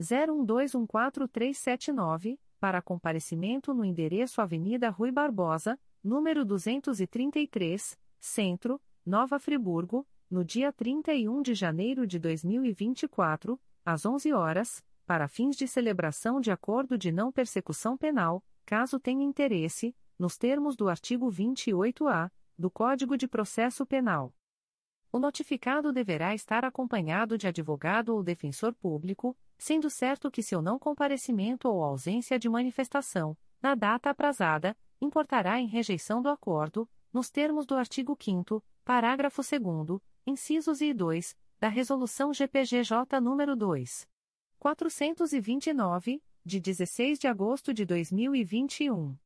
[0.00, 10.72] 01214379, para comparecimento no endereço Avenida Rui Barbosa, número 233, Centro, Nova Friburgo, no dia
[10.72, 17.10] 31 de janeiro de 2024, às 11 horas, para fins de celebração de acordo de
[17.10, 23.84] não persecução penal, caso tenha interesse, nos termos do artigo 28-A do Código de Processo
[23.84, 24.32] Penal.
[25.10, 30.78] O notificado deverá estar acompanhado de advogado ou defensor público, sendo certo que seu não
[30.78, 37.66] comparecimento ou ausência de manifestação, na data aprazada, importará em rejeição do acordo, nos termos
[37.66, 44.08] do artigo 5 Parágrafo 2 incisos e 2, da Resolução GPGJ nº 2.
[44.58, 49.16] 429, de 16 de agosto de 2021.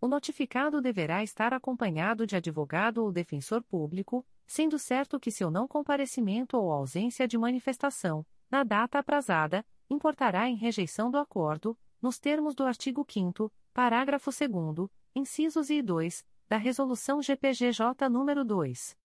[0.00, 5.66] O notificado deverá estar acompanhado de advogado ou defensor público, sendo certo que seu não
[5.66, 12.54] comparecimento ou ausência de manifestação, na data aprazada, importará em rejeição do acordo, nos termos
[12.54, 18.96] do artigo 5 parágrafo 2 incisos e 2, da Resolução GPGJ nº 2.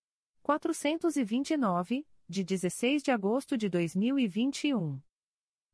[0.43, 4.99] 429, de 16 de agosto de 2021.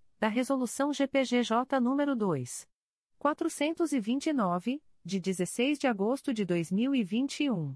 [0.21, 2.69] da Resolução GPGJ nº 2.
[3.17, 7.75] 429, de 16 de agosto de 2021.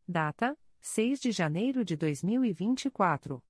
[0.07, 3.45] Data: 6 de janeiro de 2024.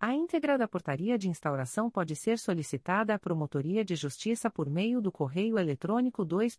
[0.00, 5.00] A íntegra da portaria de instauração pode ser solicitada à Promotoria de Justiça por meio
[5.00, 6.58] do correio eletrônico 2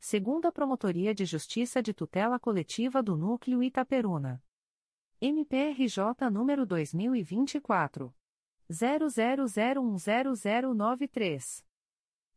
[0.00, 4.42] Segundo a Promotoria de Justiça de Tutela Coletiva do Núcleo Itaperuna.
[5.20, 8.12] MPRJ número 2024.
[8.68, 11.64] 00010093.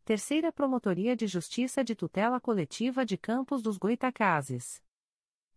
[0.04, 4.82] Terceira Promotoria de Justiça de Tutela Coletiva de Campos dos Goitacazes.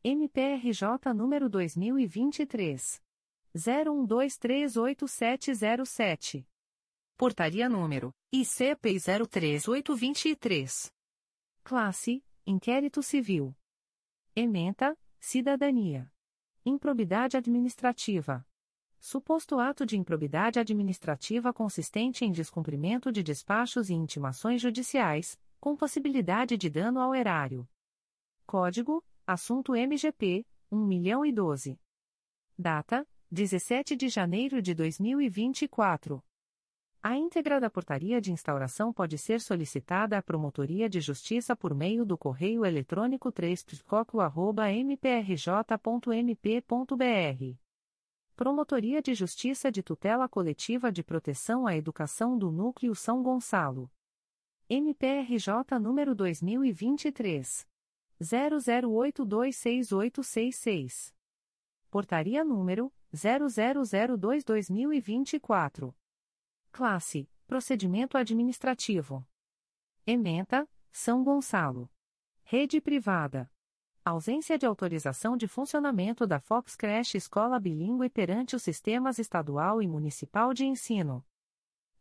[0.02, 3.04] MPRJ número 2023.
[3.54, 6.46] 01238707.
[7.18, 10.94] Portaria número ICP 03823.
[11.64, 13.58] Classe: Inquérito Civil.
[14.36, 16.14] Ementa: Cidadania.
[16.64, 18.46] Improbidade administrativa.
[19.00, 26.56] Suposto ato de improbidade administrativa consistente em descumprimento de despachos e intimações judiciais, com possibilidade
[26.56, 27.68] de dano ao erário.
[28.46, 31.80] Código: Assunto MGP 1.012.
[32.56, 36.24] Data: 17 de janeiro de 2024.
[37.02, 42.06] A íntegra da portaria de instauração pode ser solicitada à Promotoria de Justiça por meio
[42.06, 43.66] do correio eletrônico 3
[44.84, 47.56] mprj.mp.br.
[48.36, 53.90] Promotoria de Justiça de Tutela Coletiva de Proteção à Educação do Núcleo São Gonçalo.
[54.70, 57.66] MPRJ número 2023
[58.22, 61.14] 00826866.
[61.90, 65.94] Portaria número 0002/2024.
[66.72, 69.26] Classe: Procedimento Administrativo.
[70.06, 71.90] Ementa: São Gonçalo.
[72.44, 73.52] Rede Privada.
[74.06, 79.88] Ausência de autorização de funcionamento da Fox Creche Escola Bilingue perante os sistemas estadual e
[79.88, 81.26] municipal de ensino.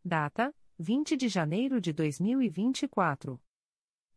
[0.04, 3.40] Data: 20 de janeiro de 2024.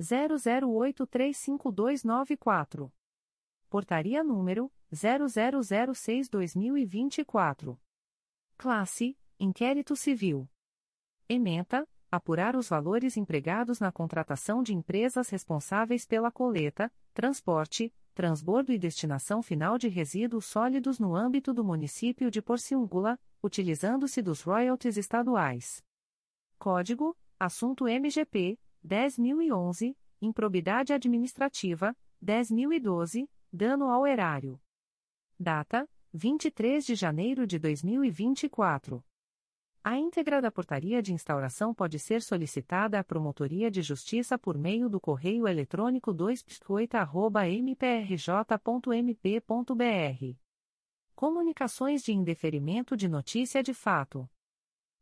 [0.00, 2.90] 00835294.
[3.68, 7.78] Portaria número 0006-2024.
[8.56, 10.50] Classe Inquérito Civil.
[11.28, 18.78] Ementa: apurar os valores empregados na contratação de empresas responsáveis pela coleta, transporte, transbordo e
[18.78, 25.84] destinação final de resíduos sólidos no âmbito do município de Porciúncula, utilizando-se dos royalties estaduais.
[26.58, 34.60] Código: Assunto MGP 10011, Improbidade administrativa 10012, Dano ao erário.
[35.38, 39.04] Data: 23 de janeiro de 2024.
[39.90, 44.86] A íntegra da portaria de instauração pode ser solicitada à Promotoria de Justiça por meio
[44.86, 46.44] do correio eletrônico 2
[47.58, 47.96] mprj.mp.br.
[51.14, 54.28] Comunicações de indeferimento de notícia de fato.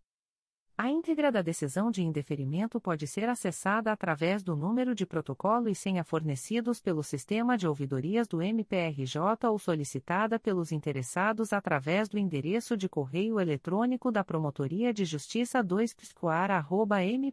[0.81, 5.75] A íntegra da decisão de indeferimento pode ser acessada através do número de protocolo e
[5.75, 12.77] senha fornecidos pelo sistema de ouvidorias do MPRJ ou solicitada pelos interessados através do endereço
[12.77, 15.97] de correio eletrônico da Promotoria de Justiça 2
[17.17, 17.27] mprj.mp.br.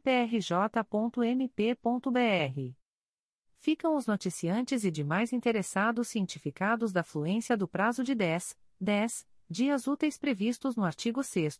[3.59, 9.85] Ficam os noticiantes e demais interessados cientificados da fluência do prazo de 10, 10 dias
[9.85, 11.59] úteis previstos no artigo 6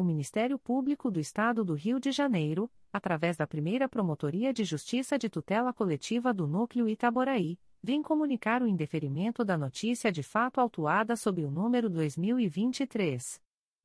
[0.00, 5.18] O Ministério Público do Estado do Rio de Janeiro, através da primeira Promotoria de Justiça
[5.18, 11.16] de Tutela Coletiva do Núcleo Itaboraí, vem comunicar o indeferimento da notícia de fato autuada
[11.16, 13.42] sob o número 2023.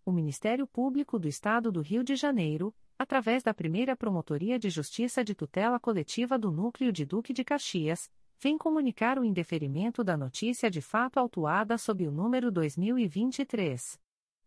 [0.03, 5.23] O Ministério Público do Estado do Rio de Janeiro, através da primeira Promotoria de Justiça
[5.23, 8.09] de Tutela Coletiva do Núcleo de Duque de Caxias,
[8.39, 13.99] vem comunicar o indeferimento da notícia de fato autuada sob o número 2023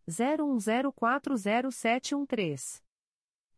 [0.09, 2.84] 01040713.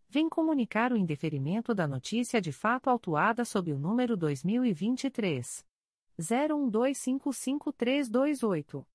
[0.11, 5.65] vem comunicar o indeferimento da notícia de fato autuada sob o número 2023
[6.19, 8.85] 01255328.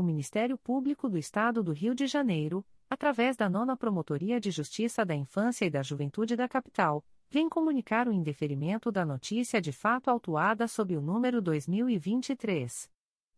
[0.00, 5.04] o Ministério Público do Estado do Rio de Janeiro, através da Nona Promotoria de Justiça
[5.04, 10.10] da Infância e da Juventude da Capital, vem comunicar o indeferimento da notícia de fato
[10.10, 12.90] autuada sob o número 2023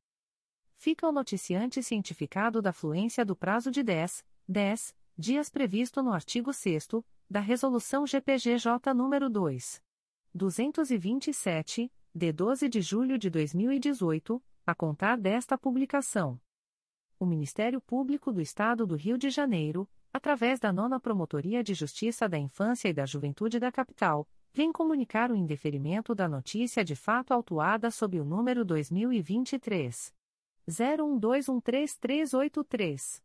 [0.77, 6.52] Fica o noticiante cientificado da fluência do prazo de 10, 10 dias previsto no artigo
[6.52, 6.90] 6
[7.30, 9.82] da Resolução GPGJ nº 2.
[10.34, 16.38] 227, de 12 de julho de 2018, a contar desta publicação.
[17.18, 22.27] O Ministério Público do Estado do Rio de Janeiro, através da Nona Promotoria de Justiça
[22.27, 27.34] da Infância e da Juventude da Capital, vem comunicar o indeferimento da notícia de fato
[27.34, 30.14] autuada sob o número 2023
[30.68, 33.25] 01213383.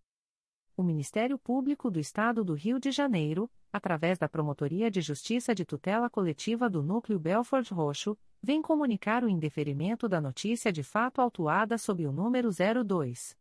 [0.75, 5.63] O Ministério Público do Estado do Rio de Janeiro, através da Promotoria de Justiça de
[5.65, 11.77] Tutela Coletiva do Núcleo Belford Roxo, vem comunicar o indeferimento da notícia de fato autuada
[11.77, 13.39] sob o número 02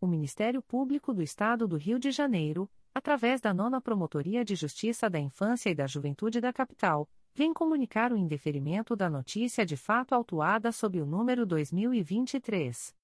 [0.00, 5.10] O Ministério Público do Estado do Rio de Janeiro, através da Nona Promotoria de Justiça
[5.10, 10.14] da Infância e da Juventude da Capital, vem comunicar o indeferimento da notícia de fato
[10.14, 12.96] autuada sob o número 2023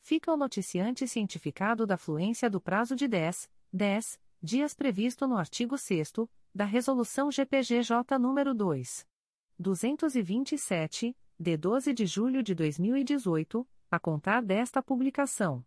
[0.00, 5.78] Fica o noticiante cientificado da fluência do prazo de 10, 10 dias previsto no artigo
[5.78, 6.12] 6
[6.54, 9.06] da Resolução GPGJ nº 2.
[9.58, 15.64] 227, de 12 de julho de 2018, a contar desta publicação.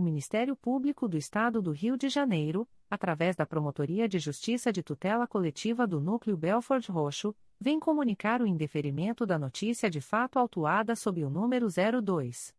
[0.00, 4.82] O Ministério Público do Estado do Rio de Janeiro, através da Promotoria de Justiça de
[4.82, 10.96] Tutela Coletiva do Núcleo Belford Roxo, vem comunicar o indeferimento da notícia de fato autuada
[10.96, 12.54] sob o número 02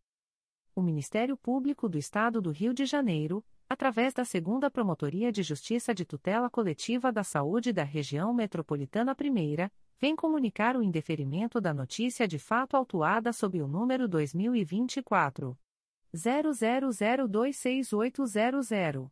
[0.73, 5.93] O Ministério Público do Estado do Rio de Janeiro, através da Segunda Promotoria de Justiça
[5.93, 9.69] de Tutela Coletiva da Saúde da Região Metropolitana I,
[9.99, 15.57] vem comunicar o indeferimento da notícia de fato autuada sob o número 2024
[16.15, 19.11] 00026800.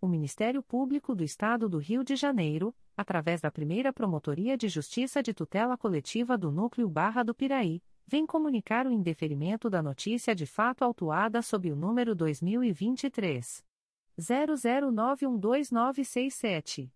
[0.00, 5.20] O Ministério Público do Estado do Rio de Janeiro, através da primeira Promotoria de Justiça
[5.20, 10.46] de Tutela Coletiva do Núcleo Barra do Piraí, vem comunicar o indeferimento da notícia de
[10.46, 13.66] fato autuada sob o número 2023.
[14.20, 16.92] 00912967.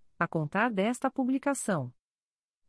[0.23, 1.91] a contar desta publicação.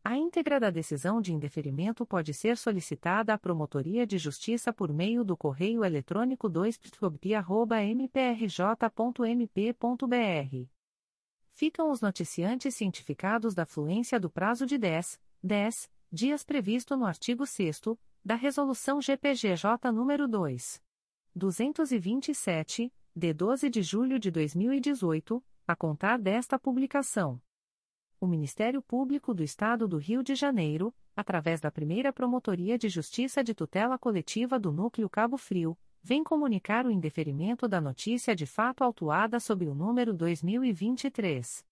[0.08, 5.24] A íntegra da decisão de indeferimento pode ser solicitada à Promotoria de Justiça por meio
[5.24, 6.78] do correio eletrônico 2
[7.92, 8.86] mprj.mp.br.
[11.50, 17.44] Ficam os noticiantes cientificados da fluência do prazo de 10, 10 dias previsto no artigo
[17.44, 17.81] 6
[18.24, 20.85] da Resolução GPGJ nº 2.
[21.36, 27.39] 227, de 12 de julho de 2018, a contar desta publicação.
[28.18, 33.44] O Ministério Público do Estado do Rio de Janeiro, através da primeira Promotoria de Justiça
[33.44, 38.82] de Tutela Coletiva do Núcleo Cabo Frio, vem comunicar o indeferimento da notícia de fato
[38.82, 41.62] autuada sob o número 2023.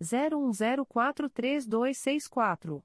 [0.00, 2.84] 01043264.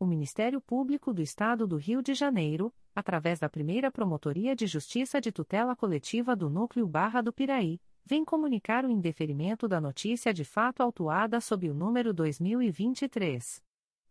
[0.00, 5.20] o Ministério Público do Estado do Rio de Janeiro, através da primeira Promotoria de Justiça
[5.20, 10.42] de Tutela Coletiva do Núcleo Barra do Piraí, vem comunicar o indeferimento da notícia de
[10.42, 13.62] fato autuada sob o número 2023.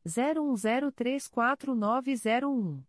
[0.06, 2.89] 01034901.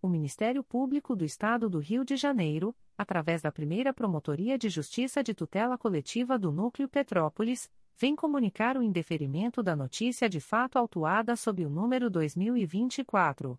[0.00, 5.24] O Ministério Público do Estado do Rio de Janeiro, através da primeira Promotoria de Justiça
[5.24, 11.34] de Tutela Coletiva do Núcleo Petrópolis, vem comunicar o indeferimento da notícia de fato autuada
[11.34, 13.58] sob o número 2024.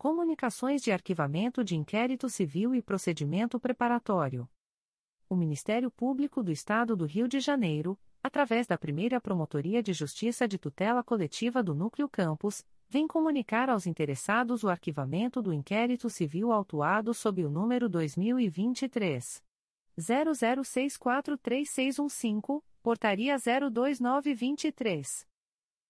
[0.00, 4.48] Comunicações de arquivamento de inquérito civil e procedimento preparatório.
[5.28, 10.48] O Ministério Público do Estado do Rio de Janeiro, através da primeira Promotoria de Justiça
[10.48, 16.50] de Tutela Coletiva do Núcleo Campos, vem comunicar aos interessados o arquivamento do inquérito civil
[16.50, 19.42] autuado sob o número 2023.
[19.98, 25.28] 00643615, Portaria 02923.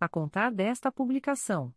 [0.00, 1.72] a contar desta publicação.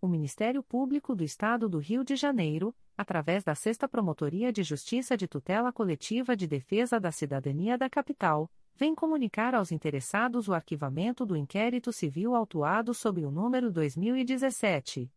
[0.00, 5.16] O Ministério Público do Estado do Rio de Janeiro, através da Sexta Promotoria de Justiça
[5.16, 11.24] de Tutela Coletiva de Defesa da Cidadania da Capital, vem comunicar aos interessados o arquivamento
[11.26, 15.10] do inquérito civil autuado sob o número 2017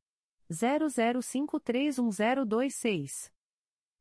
[0.49, 3.29] 00531026.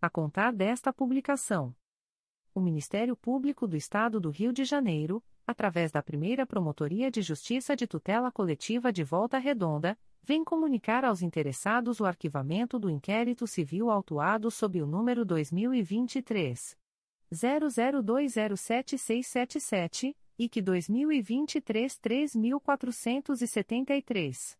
[0.00, 1.74] a contar desta publicação.
[2.54, 7.76] O Ministério Público do Estado do Rio de Janeiro, através da primeira Promotoria de Justiça
[7.76, 13.90] de Tutela Coletiva de Volta Redonda, vem comunicar aos interessados o arquivamento do inquérito civil
[13.90, 16.76] autuado sob o número 2023.
[17.32, 24.59] 00207677 e que 2023 3473.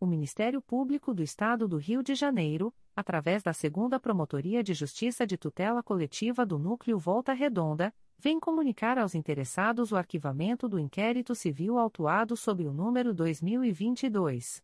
[0.00, 5.26] O Ministério Público do Estado do Rio de Janeiro, através da Segunda Promotoria de Justiça
[5.26, 11.34] de Tutela Coletiva do Núcleo Volta Redonda, vem comunicar aos interessados o arquivamento do inquérito
[11.34, 14.62] civil autuado sob o número 2022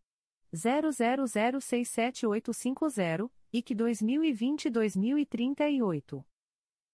[0.54, 6.24] 00067850 e que 2020-2038.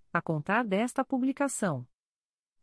[0.13, 1.85] a contar desta publicação.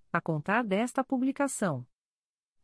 [0.11, 1.85] a contar desta publicação.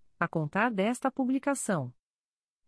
[0.23, 1.91] a contar desta publicação.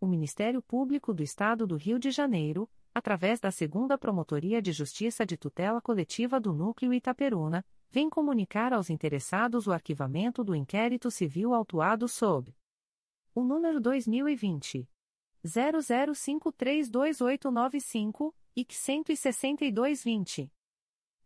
[0.00, 5.26] O Ministério Público do Estado do Rio de Janeiro, através da Segunda Promotoria de Justiça
[5.26, 11.52] de Tutela Coletiva do Núcleo Itaperuna, vem comunicar aos interessados o arquivamento do inquérito civil
[11.52, 12.54] autuado sob
[13.34, 14.88] o número 2020
[15.46, 20.52] 00532895 IC 16220.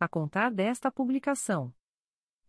[0.00, 1.72] a contar desta publicação.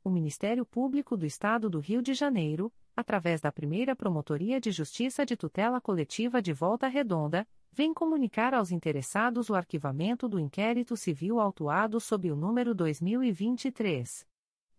[0.03, 5.23] O Ministério Público do Estado do Rio de Janeiro, através da primeira Promotoria de Justiça
[5.25, 11.39] de Tutela Coletiva de Volta Redonda, vem comunicar aos interessados o arquivamento do inquérito civil
[11.39, 14.25] autuado sob o número 2023.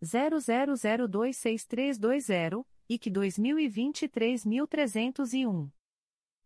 [0.03, 5.71] 00026320 e que 2023.301.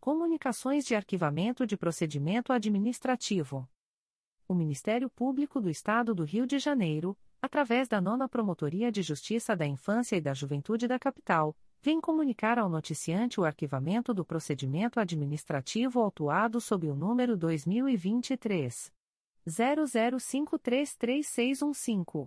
[0.00, 3.68] Comunicações de Arquivamento de Procedimento Administrativo.
[4.48, 9.54] O Ministério Público do Estado do Rio de Janeiro, através da Nona Promotoria de Justiça
[9.54, 14.98] da Infância e da Juventude da Capital, vem comunicar ao noticiante o arquivamento do procedimento
[14.98, 18.90] administrativo autuado sob o número 2023
[19.46, 22.26] 00533615.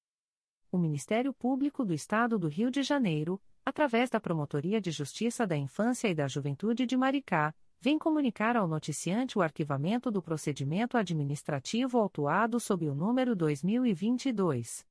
[0.71, 5.57] o Ministério Público do Estado do Rio de Janeiro, através da Promotoria de Justiça da
[5.57, 11.97] Infância e da Juventude de Maricá, vem comunicar ao noticiante o arquivamento do procedimento administrativo
[11.97, 14.85] autuado sob o número 2022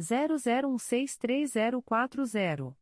[0.00, 2.74] 00163040.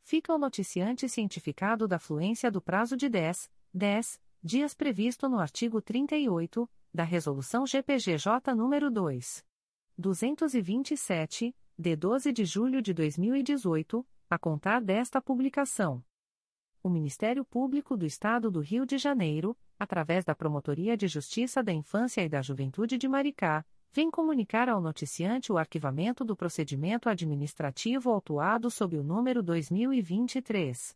[0.07, 5.81] Fica o noticiante cientificado da fluência do prazo de 10, 10 dias previsto no artigo
[5.81, 9.43] 38 da Resolução GPGJ nº 2.
[9.97, 16.05] 227, de 12 de julho de 2018, a contar desta publicação.
[16.83, 21.73] O Ministério Público do Estado do Rio de Janeiro, através da Promotoria de Justiça da
[21.73, 28.11] Infância e da Juventude de Maricá, vem comunicar ao noticiante o arquivamento do procedimento administrativo
[28.11, 30.93] autuado sob o número 2023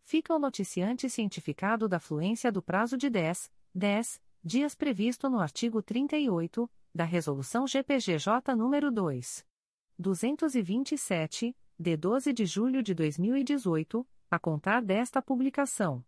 [0.04, 5.82] Fica o noticiante cientificado da fluência do prazo de 10, 10 dias previsto no artigo
[5.82, 9.44] 38 da Resolução GPGJ nº 2.
[9.98, 16.04] 227, de 12 de julho de 2018, a contar desta publicação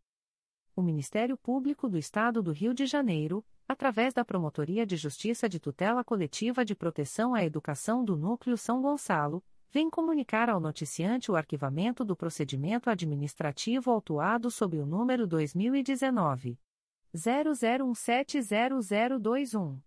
[0.78, 5.60] o Ministério Público do Estado do Rio de Janeiro, através da Promotoria de Justiça de
[5.60, 11.36] Tutela Coletiva de Proteção à Educação do Núcleo São Gonçalo, vem comunicar ao noticiante o
[11.36, 16.60] arquivamento do procedimento administrativo autuado sob o número 2019
[17.16, 19.87] 00170021.